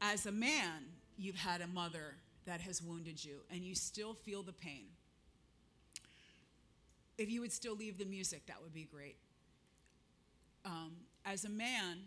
[0.00, 0.84] As a man,
[1.16, 4.86] you've had a mother that has wounded you and you still feel the pain.
[7.18, 9.16] If you would still leave the music, that would be great.
[10.64, 10.92] Um,
[11.24, 11.98] as a man,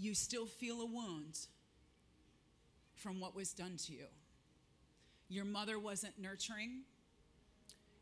[0.00, 1.38] you still feel a wound
[2.94, 4.06] from what was done to you.
[5.28, 6.80] Your mother wasn't nurturing,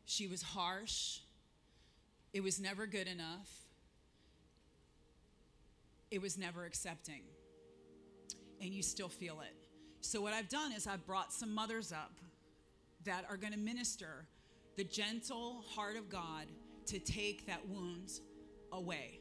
[0.05, 1.19] she was harsh,
[2.33, 3.49] it was never good enough,
[6.09, 7.21] it was never accepting,
[8.61, 9.55] and you still feel it.
[10.01, 12.13] So, what I've done is I've brought some mothers up
[13.03, 14.25] that are going to minister
[14.77, 16.45] the gentle heart of God
[16.87, 18.09] to take that wound
[18.71, 19.19] away.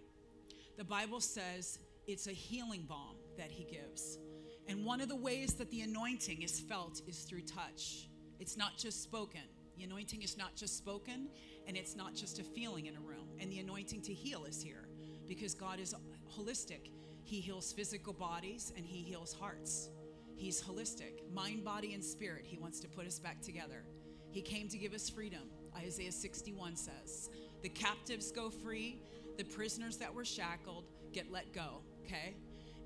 [0.77, 4.19] The Bible says it's a healing balm that He gives.
[4.67, 8.09] And one of the ways that the anointing is felt is through touch.
[8.41, 9.43] It's not just spoken.
[9.77, 11.29] The anointing is not just spoken,
[11.67, 13.29] and it's not just a feeling in a room.
[13.39, 14.89] And the anointing to heal is here
[15.29, 15.95] because God is
[16.37, 16.91] holistic.
[17.25, 19.91] He heals physical bodies and He heals hearts.
[20.35, 22.45] He's holistic, mind, body, and spirit.
[22.47, 23.85] He wants to put us back together.
[24.31, 25.43] He came to give us freedom.
[25.77, 27.29] Isaiah 61 says,
[27.63, 29.03] The captives go free,
[29.37, 32.35] the prisoners that were shackled get let go, okay?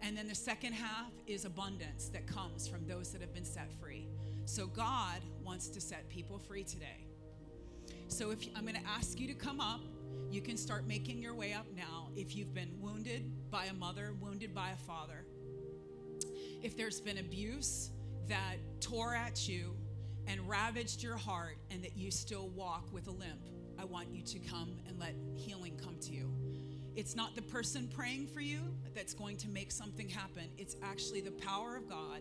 [0.01, 3.73] And then the second half is abundance that comes from those that have been set
[3.81, 4.09] free.
[4.45, 7.07] So God wants to set people free today.
[8.09, 9.81] So if I'm going to ask you to come up,
[10.31, 14.15] you can start making your way up now if you've been wounded by a mother,
[14.21, 15.25] wounded by a father
[16.63, 17.91] if there's been abuse
[18.29, 19.75] that tore at you
[20.29, 23.49] and ravaged your heart and that you still walk with a limp,
[23.79, 26.31] I want you to come and let healing come to you.
[26.95, 28.61] It's not the person praying for you
[28.95, 30.45] that's going to make something happen.
[30.59, 32.21] It's actually the power of God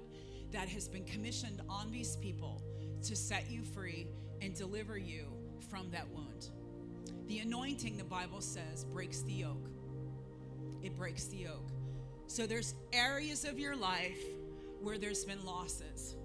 [0.51, 2.61] that has been commissioned on these people
[3.03, 4.07] to set you free
[4.41, 5.25] and deliver you
[5.69, 6.49] from that wound.
[7.27, 9.69] The anointing, the Bible says, breaks the yoke.
[10.81, 11.69] It breaks the yoke.
[12.27, 14.19] So there's areas of your life
[14.81, 16.15] where there's been losses.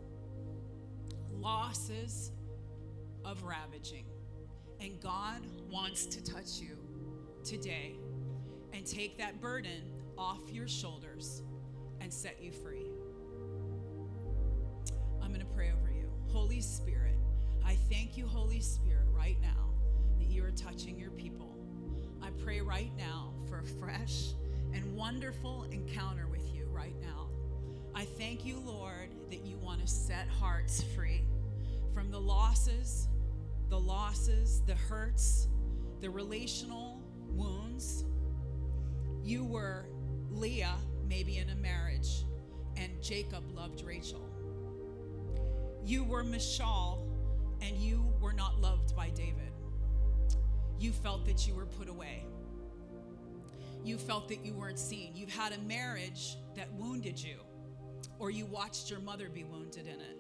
[1.33, 2.31] Losses
[3.25, 4.07] of ravaging.
[4.81, 5.41] And God
[5.71, 6.77] wants to touch you
[7.45, 7.97] today
[8.77, 11.43] and take that burden off your shoulders
[12.03, 12.91] and set you free.
[15.23, 16.11] I'm going to pray over you.
[16.29, 17.17] Holy Spirit,
[17.65, 19.71] I thank you, Holy Spirit, right now
[20.19, 21.57] that you are touching your people.
[22.23, 24.33] I pray right now for a fresh
[24.75, 27.29] and wonderful encounter with you right now.
[27.95, 31.23] I thank you, Lord, that you want to set hearts free
[31.95, 33.09] from the losses,
[33.71, 35.49] the losses, the hurts,
[36.03, 37.01] the relational
[37.31, 38.05] wounds.
[39.27, 39.85] You were
[40.31, 42.25] Leah, maybe in a marriage,
[42.77, 44.23] and Jacob loved Rachel.
[45.85, 47.07] You were Michal,
[47.61, 49.53] and you were not loved by David.
[50.79, 52.25] You felt that you were put away
[53.87, 55.13] you felt that you weren't seen.
[55.15, 57.37] You've had a marriage that wounded you,
[58.19, 60.19] or you watched your mother be wounded in it.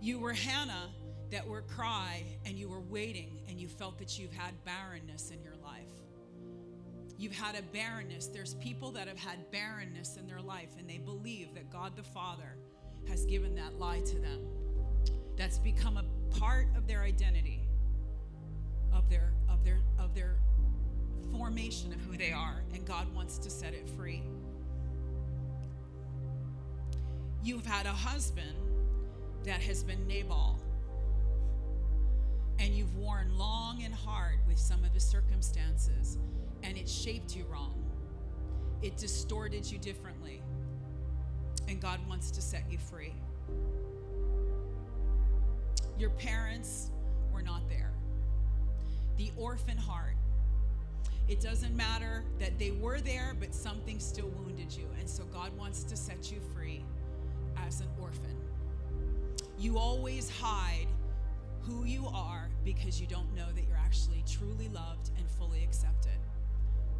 [0.00, 0.90] You were Hannah
[1.30, 5.40] that were cry and you were waiting and you felt that you've had barrenness in
[5.42, 5.55] your.
[7.18, 8.26] You've had a barrenness.
[8.26, 12.02] There's people that have had barrenness in their life and they believe that God the
[12.02, 12.56] Father
[13.08, 14.40] has given that lie to them.
[15.36, 16.04] That's become a
[16.38, 17.60] part of their identity,
[18.92, 20.36] of their of their of their
[21.32, 24.22] formation of who they are, and God wants to set it free.
[27.42, 28.56] You've had a husband
[29.44, 30.58] that has been Nabal,
[32.58, 36.18] and you've worn long and hard with some of the circumstances,
[36.66, 37.74] and it shaped you wrong.
[38.82, 40.42] It distorted you differently,
[41.68, 43.14] and God wants to set you free.
[45.98, 46.90] Your parents
[47.32, 47.92] were not there.
[49.16, 50.16] The orphan heart
[51.28, 54.84] it doesn't matter that they were there, but something still wounded you.
[55.00, 56.84] And so God wants to set you free
[57.66, 58.36] as an orphan.
[59.58, 60.86] You always hide
[61.62, 66.12] who you are because you don't know that you're actually truly loved and fully accepted.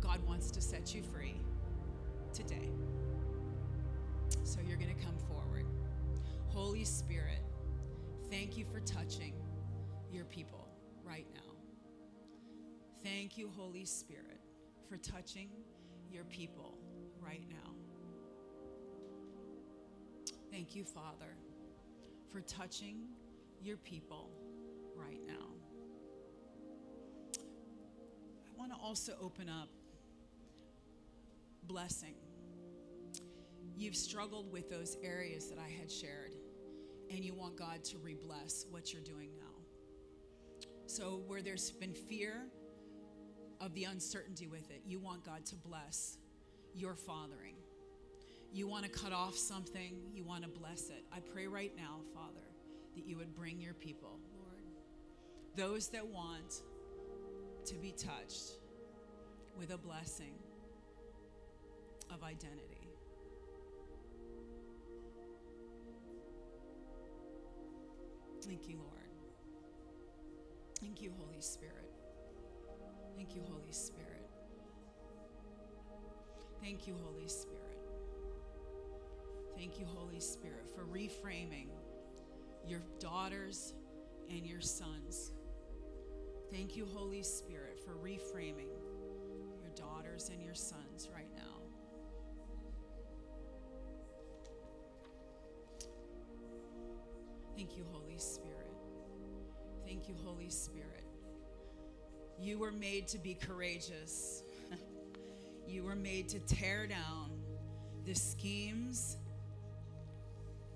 [0.01, 1.41] God wants to set you free
[2.33, 2.71] today.
[4.45, 5.67] So you're going to come forward.
[6.49, 7.43] Holy Spirit,
[8.31, 9.35] thank you for touching
[10.13, 10.69] your people
[11.05, 11.41] right now.
[13.03, 14.41] Thank you, Holy Spirit,
[14.89, 15.51] for touching
[16.11, 16.79] your people
[17.21, 17.73] right now.
[20.51, 21.37] Thank you, Father,
[22.33, 23.07] for touching
[23.63, 24.31] your people
[24.97, 25.35] right now.
[27.37, 29.69] I want to also open up
[31.67, 32.15] blessing.
[33.77, 36.35] You've struggled with those areas that I had shared,
[37.11, 40.67] and you want God to rebless what you're doing now.
[40.87, 42.47] So, where there's been fear
[43.61, 46.19] of the uncertainty with it, you want God to bless
[46.75, 47.57] your fathering.
[48.53, 51.05] You want to cut off something, you want to bless it.
[51.13, 52.47] I pray right now, Father,
[52.95, 54.63] that you would bring your people, Lord,
[55.57, 56.63] those that want
[57.67, 58.53] to be touched
[59.59, 60.35] with a blessing
[62.13, 62.89] of identity.
[68.47, 68.93] Thank you, Lord.
[70.81, 71.91] Thank you, Holy Spirit.
[73.17, 74.29] Thank you, Holy Spirit.
[76.61, 77.79] Thank you, Holy Spirit.
[79.57, 81.69] Thank you, Holy Spirit, for reframing
[82.67, 83.75] your daughters
[84.31, 85.33] and your sons.
[86.53, 88.69] Thank you, Holy Spirit, for reframing
[89.61, 91.26] your daughters and your sons right
[97.57, 98.71] Thank you, Holy Spirit.
[99.87, 101.05] Thank you, Holy Spirit.
[102.39, 104.43] You were made to be courageous.
[105.67, 107.31] you were made to tear down
[108.05, 109.17] the schemes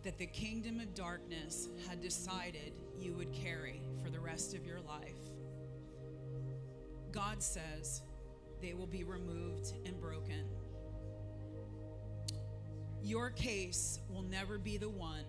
[0.04, 4.80] that the kingdom of darkness had decided you would carry for the rest of your
[4.80, 5.18] life.
[7.12, 8.00] God says
[8.62, 10.48] they will be removed and broken.
[13.02, 15.24] Your case will never be the one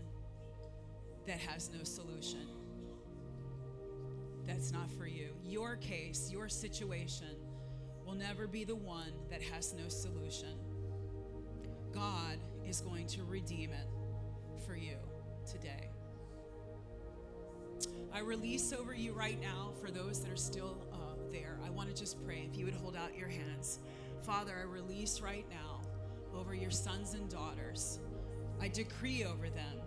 [1.28, 2.48] that has no solution.
[4.48, 5.30] That's not for you.
[5.46, 7.36] Your case, your situation
[8.06, 10.58] will never be the one that has no solution.
[11.94, 13.88] God is going to redeem it
[14.66, 14.96] for you
[15.50, 15.90] today.
[18.14, 21.58] I release over you right now for those that are still uh, there.
[21.66, 23.80] I want to just pray if you would hold out your hands.
[24.24, 25.82] Father, I release right now
[26.38, 28.00] over your sons and daughters.
[28.62, 29.81] I decree over them the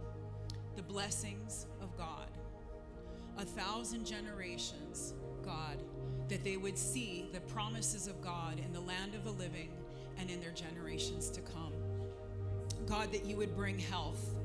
[0.94, 2.28] blessings of God.
[3.38, 5.14] A thousand generations,
[5.44, 5.82] God,
[6.28, 9.70] that they would see the promises of God in the land of the living
[10.20, 11.72] and in their generations to come.
[12.86, 14.36] God, that you would bring health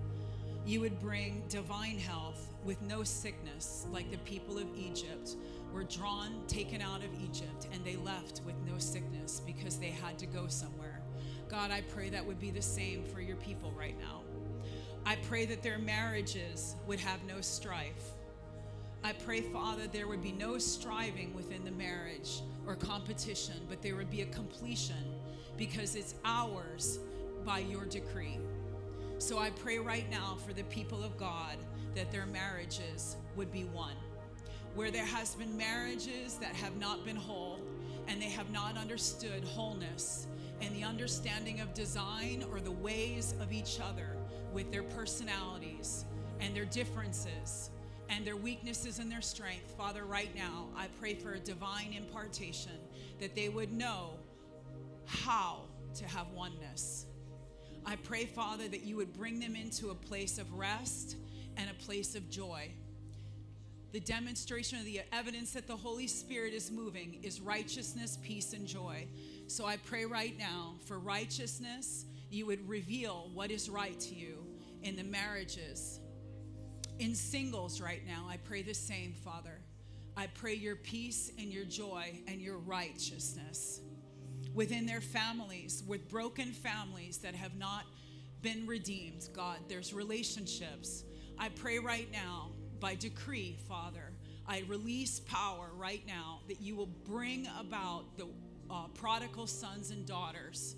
[0.70, 5.36] you would bring divine health with no sickness, like the people of Egypt
[5.74, 10.20] were drawn, taken out of Egypt, and they left with no sickness because they had
[10.20, 11.02] to go somewhere.
[11.50, 14.22] God, I pray that would be the same for your people right now.
[15.06, 18.12] I pray that their marriages would have no strife.
[19.04, 23.95] I pray, Father, there would be no striving within the marriage or competition, but there
[23.95, 25.16] would be a completion
[25.58, 27.00] because it's ours
[27.45, 28.38] by your decree.
[29.18, 31.58] So I pray right now for the people of God
[31.95, 33.95] that their marriages would be one.
[34.76, 37.60] Where there has been marriages that have not been whole
[38.08, 40.28] and they have not understood wholeness
[40.62, 44.19] and the understanding of design or the ways of each other
[44.54, 46.06] with their personalities
[46.39, 47.70] and their differences
[48.10, 49.72] and their weaknesses and their strength.
[49.78, 52.80] Father, right now, I pray for a divine impartation
[53.20, 54.14] that they would know
[55.06, 55.61] how
[55.95, 57.06] to have oneness
[57.86, 61.15] I pray, Father, that you would bring them into a place of rest
[61.57, 62.69] and a place of joy.
[63.91, 68.68] The demonstration of the evidence that the Holy Spirit is moving is righteousness, peace, and
[68.68, 69.07] joy.
[69.48, 74.45] So I pray right now for righteousness, you would reveal what is right to you
[74.84, 75.99] in the marriages.
[76.99, 79.61] In singles right now, I pray the same, Father.
[80.18, 83.81] I pray your peace and your joy and your righteousness
[84.53, 87.85] within their families, with broken families that have not
[88.41, 89.30] been redeemed.
[89.34, 91.03] God, there's relationships.
[91.38, 94.11] I pray right now, by decree, Father,
[94.47, 98.27] I release power right now that you will bring about the
[98.69, 100.76] uh, prodigal sons and daughters,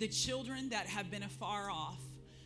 [0.00, 2.00] the children that have been afar off,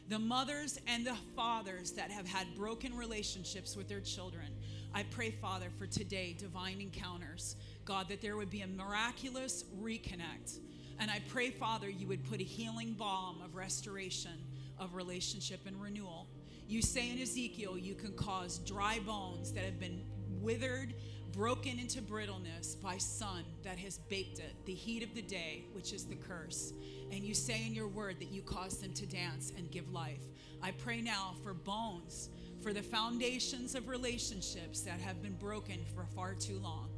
[0.08, 4.46] the mothers and the fathers that have had broken relationships with their children.
[4.92, 7.54] I pray, Father, for today, divine encounters.
[7.84, 10.58] God, that there would be a miraculous reconnect.
[10.98, 14.32] And I pray, Father, you would put a healing balm of restoration,
[14.78, 16.26] of relationship and renewal.
[16.66, 20.02] You say in Ezekiel, you can cause dry bones that have been
[20.40, 20.94] withered,
[21.34, 25.92] broken into brittleness by sun that has baked it, the heat of the day, which
[25.92, 26.72] is the curse.
[27.10, 30.20] And you say in your word that you cause them to dance and give life.
[30.62, 32.30] I pray now for bones,
[32.62, 36.88] for the foundations of relationships that have been broken for far too long.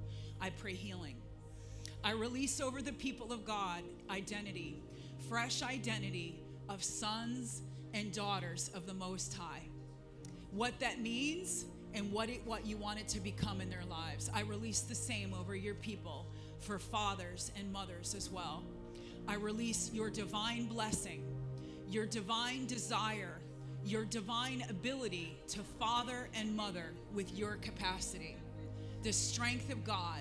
[0.41, 1.17] I pray healing.
[2.05, 4.83] I release over the people of God identity,
[5.29, 7.63] fresh identity of sons
[7.95, 9.63] and daughters of the Most High.
[10.51, 11.65] What that means
[11.97, 14.31] and what, it, what you want it to become in their lives.
[14.35, 16.27] I release the same over your people
[16.61, 18.63] for fathers and mothers as well.
[19.27, 21.23] I release your divine blessing,
[21.89, 23.39] your divine desire,
[23.85, 28.37] your divine ability to father and mother with your capacity,
[29.03, 30.21] the strength of God,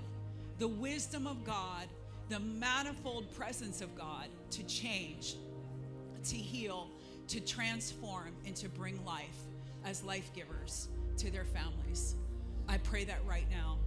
[0.59, 1.87] the wisdom of God,
[2.29, 5.35] the manifold presence of God to change,
[6.23, 6.87] to heal,
[7.27, 9.41] to transform, and to bring life
[9.83, 12.15] as life givers to their families.
[12.67, 13.77] I pray that right now.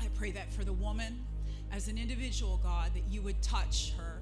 [0.00, 1.24] I pray that for the woman
[1.72, 4.20] as an individual, God, that you would touch her,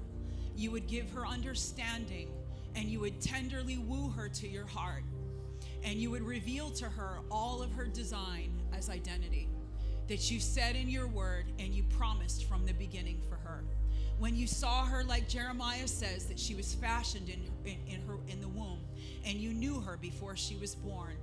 [0.55, 2.29] you would give her understanding,
[2.75, 5.03] and you would tenderly woo her to your heart,
[5.83, 9.47] and you would reveal to her all of her design as identity
[10.07, 13.63] that you said in your word and you promised from the beginning for her.
[14.19, 18.15] When you saw her, like Jeremiah says, that she was fashioned in, in, in her
[18.27, 18.79] in the womb,
[19.25, 21.15] and you knew her before she was born.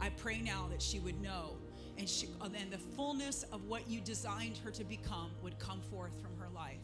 [0.00, 1.56] I pray now that she would know
[1.98, 6.12] and, she, and the fullness of what you designed her to become would come forth
[6.22, 6.78] from her life.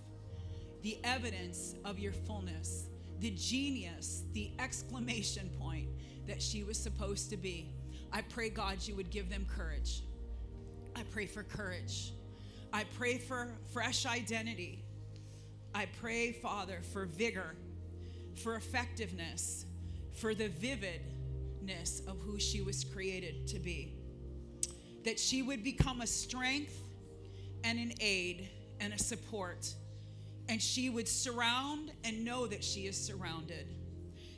[0.83, 2.89] The evidence of your fullness,
[3.21, 5.89] the genius, the exclamation point
[6.27, 7.73] that she was supposed to be.
[8.13, 10.03] I pray, God, you would give them courage.
[10.97, 12.13] I pray for courage.
[12.73, 14.85] I pray for fresh identity.
[15.75, 17.55] I pray, Father, for vigor,
[18.43, 19.65] for effectiveness,
[20.13, 20.49] for the
[21.65, 23.95] vividness of who she was created to be.
[25.05, 26.81] That she would become a strength
[27.63, 28.49] and an aid
[28.81, 29.73] and a support.
[30.49, 33.67] And she would surround and know that she is surrounded.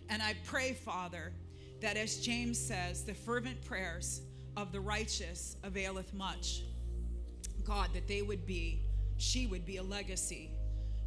[0.08, 1.32] And I pray, Father,
[1.80, 4.22] that as James says, the fervent prayers
[4.56, 6.62] of the righteous availeth much.
[7.64, 8.82] God, that they would be,
[9.18, 10.50] she would be a legacy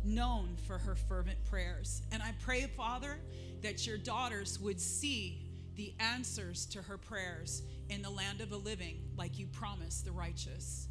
[0.04, 2.02] known for her fervent prayers.
[2.12, 3.18] And I pray, Father,
[3.62, 5.49] that your daughters would see
[5.80, 10.12] the answers to her prayers in the land of the living, like you promised the
[10.12, 10.90] righteous.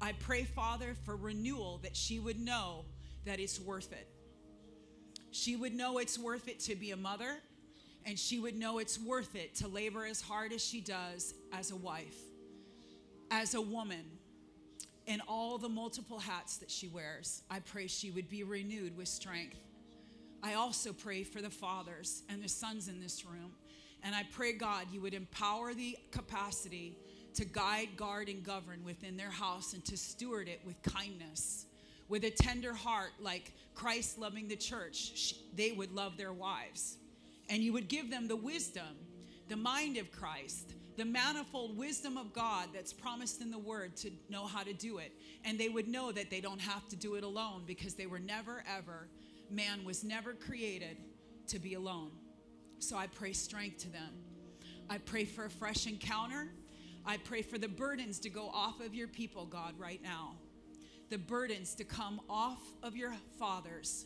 [0.00, 2.84] I pray, Father, for renewal that she would know
[3.26, 4.08] that it's worth it.
[5.30, 7.36] She would know it's worth it to be a mother
[8.04, 11.70] and she would know it's worth it to labor as hard as she does as
[11.70, 12.18] a wife,
[13.30, 14.04] as a woman,
[15.06, 17.42] in all the multiple hats that she wears.
[17.48, 19.58] I pray she would be renewed with strength.
[20.42, 23.52] I also pray for the fathers and the sons in this room.
[24.04, 26.96] And I pray, God, you would empower the capacity
[27.34, 31.66] to guide, guard, and govern within their house and to steward it with kindness,
[32.08, 35.34] with a tender heart, like Christ loving the church.
[35.56, 36.98] They would love their wives
[37.48, 38.96] and you would give them the wisdom,
[39.48, 44.10] the mind of Christ, the manifold wisdom of God that's promised in the word to
[44.28, 45.12] know how to do it.
[45.44, 48.18] And they would know that they don't have to do it alone because they were
[48.18, 49.08] never, ever,
[49.50, 50.96] man was never created
[51.48, 52.10] to be alone.
[52.84, 54.10] So I pray strength to them.
[54.90, 56.48] I pray for a fresh encounter.
[57.06, 60.34] I pray for the burdens to go off of your people, God, right now.
[61.08, 64.04] The burdens to come off of your fathers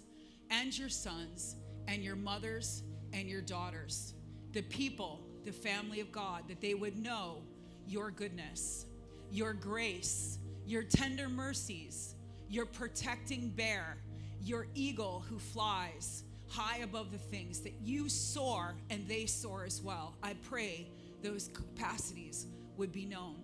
[0.50, 1.56] and your sons
[1.88, 4.14] and your mothers and your daughters,
[4.52, 7.42] the people, the family of God, that they would know
[7.84, 8.86] your goodness,
[9.32, 12.14] your grace, your tender mercies,
[12.48, 13.96] your protecting bear,
[14.40, 19.82] your eagle who flies high above the things, that you soar and they soar as
[19.82, 20.16] well.
[20.22, 20.88] I pray
[21.22, 22.46] those capacities
[22.76, 23.36] would be known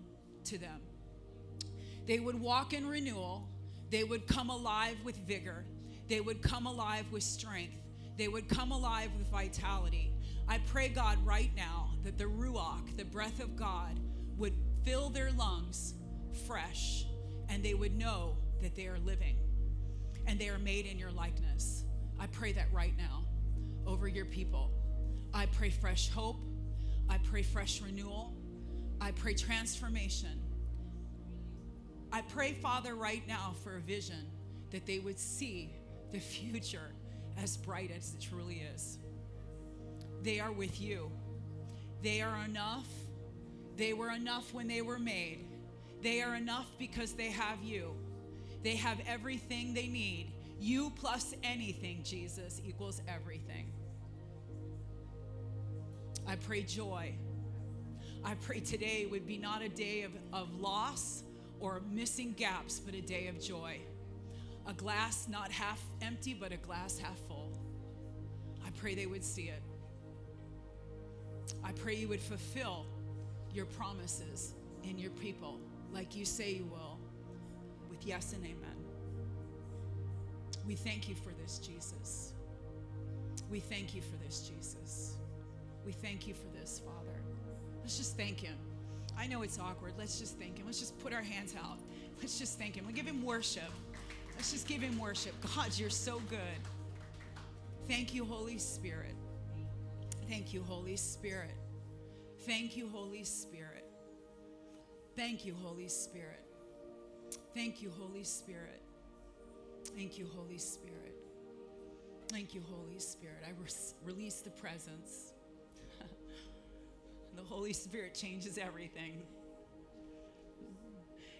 [0.44, 0.80] to them.
[2.06, 3.48] They would walk in renewal,
[3.90, 5.64] they would come alive with vigor,
[6.08, 7.78] they would come alive with strength,
[8.16, 10.12] they would come alive with vitality.
[10.46, 13.98] I pray, God, right now that the Ruach, the breath of God,
[14.36, 14.54] would
[14.84, 15.94] fill their lungs
[16.46, 17.06] fresh
[17.48, 19.36] and they would know that they are living
[20.26, 21.83] and they are made in your likeness.
[22.24, 23.22] I pray that right now
[23.86, 24.70] over your people.
[25.34, 26.38] I pray fresh hope.
[27.06, 28.32] I pray fresh renewal.
[28.98, 30.40] I pray transformation.
[32.10, 34.24] I pray, Father, right now for a vision
[34.70, 35.74] that they would see
[36.12, 36.94] the future
[37.36, 38.96] as bright as it truly is.
[40.22, 41.12] They are with you.
[42.02, 42.88] They are enough.
[43.76, 45.44] They were enough when they were made.
[46.00, 47.94] They are enough because they have you.
[48.62, 50.33] They have everything they need.
[50.58, 53.72] You plus anything, Jesus, equals everything.
[56.26, 57.14] I pray joy.
[58.24, 61.22] I pray today would be not a day of, of loss
[61.60, 63.80] or missing gaps, but a day of joy
[64.66, 67.52] a glass not half empty, but a glass half full.
[68.64, 69.62] I pray they would see it.
[71.62, 72.86] I pray you would fulfill
[73.52, 75.58] your promises in your people
[75.92, 76.98] like you say you will,
[77.88, 78.83] with yes and amen.
[80.66, 82.32] We thank you for this, Jesus.
[83.50, 85.16] We thank you for this, Jesus.
[85.84, 87.20] We thank you for this, Father.
[87.82, 88.56] Let's just thank him.
[89.18, 89.92] I know it's awkward.
[89.98, 90.66] Let's just thank him.
[90.66, 91.78] Let's just put our hands out.
[92.20, 92.86] Let's just thank him.
[92.86, 93.70] We give him worship.
[94.34, 95.34] Let's just give him worship.
[95.54, 96.38] God, you're so good.
[97.86, 99.14] Thank you, Holy Spirit.
[100.28, 101.54] Thank you, Holy Spirit.
[102.46, 103.84] Thank you, Holy Spirit.
[105.16, 106.40] Thank you, Holy Spirit.
[107.54, 108.83] Thank you, Holy Spirit.
[109.94, 111.14] Thank you, Holy Spirit.
[112.28, 113.44] Thank you, Holy Spirit.
[113.46, 113.68] I re-
[114.04, 115.32] release the presence.
[117.36, 119.22] the Holy Spirit changes everything.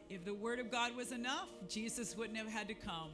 [0.09, 3.10] If the Word of God was enough, Jesus wouldn't have had to come.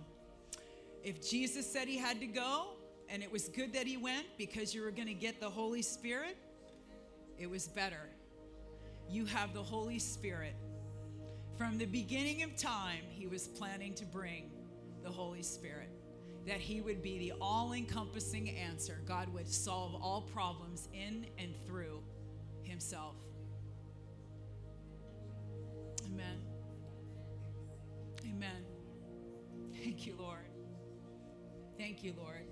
[1.03, 2.73] If Jesus said he had to go,
[3.09, 5.81] and it was good that he went because you were going to get the Holy
[5.81, 6.37] Spirit,
[7.39, 8.11] it was better.
[9.09, 10.55] You have the Holy Spirit.
[11.57, 14.51] From the beginning of time, he was planning to bring
[15.03, 15.91] the Holy Spirit,
[16.47, 19.01] that he would be the all encompassing answer.
[19.07, 22.03] God would solve all problems in and through
[22.63, 23.17] himself.
[26.07, 26.39] Amen.
[28.25, 28.65] Amen.
[29.83, 30.39] Thank you, Lord.
[31.79, 32.45] Thank you, Lord.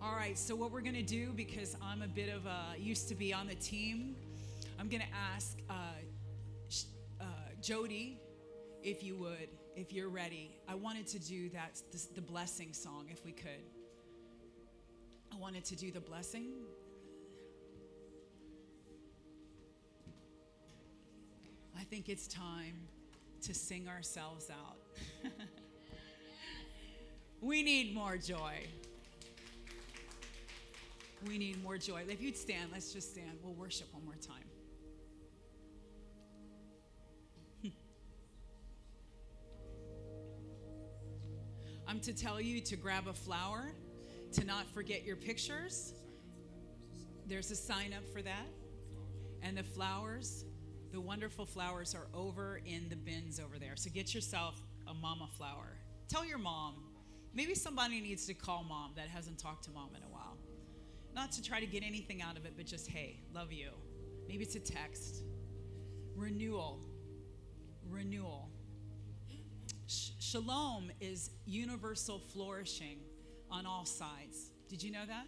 [0.00, 3.08] All right, so what we're going to do, because I'm a bit of a, used
[3.08, 4.16] to be on the team,
[4.78, 5.74] I'm going to ask uh,
[7.20, 7.24] uh,
[7.60, 8.20] Jody,
[8.82, 10.50] if you would, if you're ready.
[10.68, 13.64] I wanted to do that, this, the blessing song, if we could.
[15.32, 16.52] I wanted to do the blessing.
[21.78, 22.76] I think it's time
[23.42, 24.76] to sing ourselves out.
[27.40, 28.66] we need more joy.
[31.26, 32.04] We need more joy.
[32.08, 33.38] If you'd stand, let's just stand.
[33.42, 34.44] We'll worship one more time.
[41.92, 43.70] I'm to tell you to grab a flower,
[44.32, 45.92] to not forget your pictures.
[47.26, 48.46] There's a sign up for that.
[49.42, 50.46] And the flowers,
[50.90, 53.76] the wonderful flowers, are over in the bins over there.
[53.76, 55.76] So get yourself a mama flower.
[56.08, 56.76] Tell your mom.
[57.34, 60.38] Maybe somebody needs to call mom that hasn't talked to mom in a while.
[61.14, 63.68] Not to try to get anything out of it, but just, hey, love you.
[64.26, 65.24] Maybe it's a text.
[66.16, 66.80] Renewal.
[67.90, 68.48] Renewal.
[70.32, 72.96] Shalom is universal flourishing
[73.50, 74.52] on all sides.
[74.66, 75.26] Did you know that?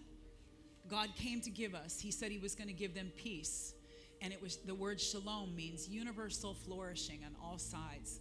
[0.88, 2.00] God came to give us.
[2.00, 3.74] He said he was going to give them peace.
[4.22, 8.20] And it was the word shalom means universal flourishing on all sides.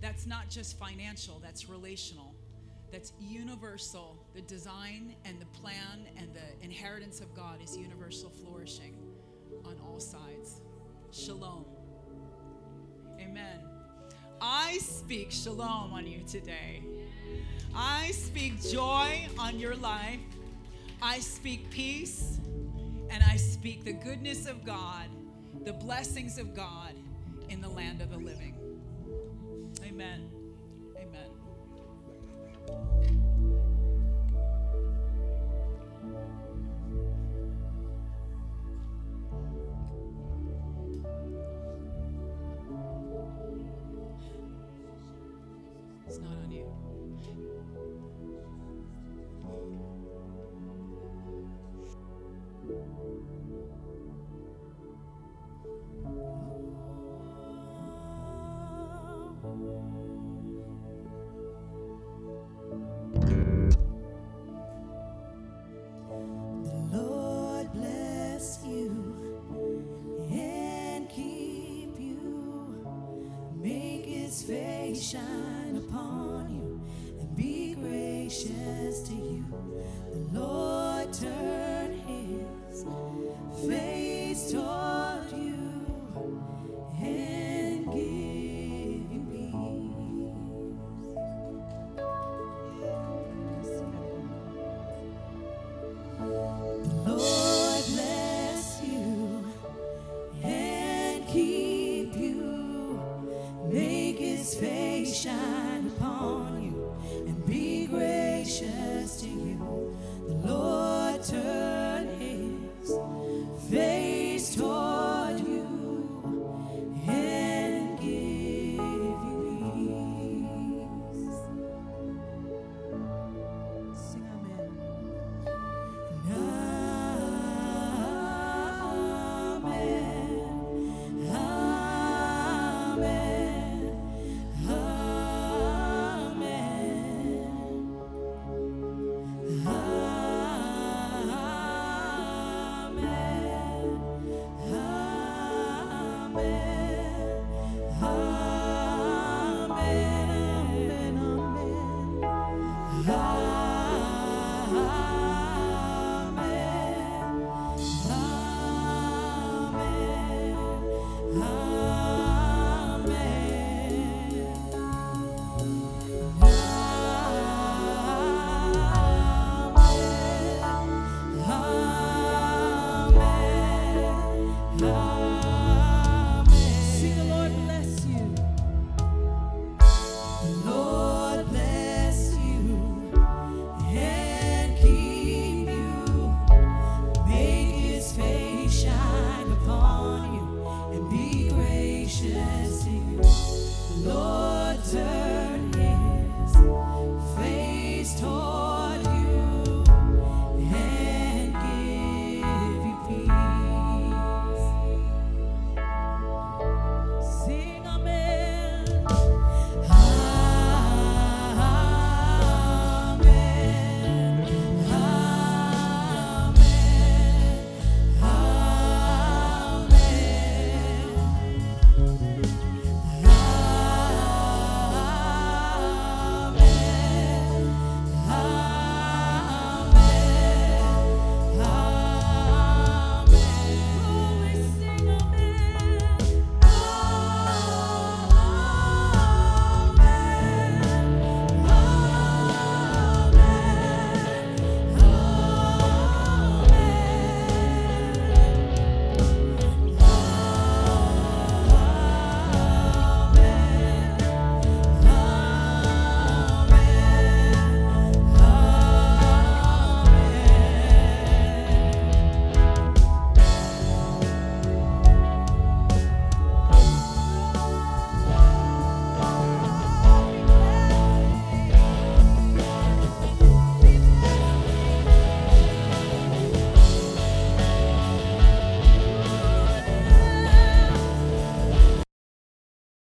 [0.00, 2.34] That's not just financial, that's relational.
[2.90, 4.16] That's universal.
[4.34, 8.96] The design and the plan and the inheritance of God is universal flourishing
[9.66, 10.62] on all sides.
[11.10, 11.66] Shalom.
[13.20, 13.71] Amen.
[14.44, 16.82] I speak shalom on you today.
[17.76, 20.18] I speak joy on your life.
[21.00, 22.40] I speak peace.
[23.08, 25.06] And I speak the goodness of God,
[25.64, 26.94] the blessings of God
[27.50, 28.56] in the land of the living.
[29.86, 30.28] Amen.
[30.98, 31.30] Amen.
[46.52, 48.11] you.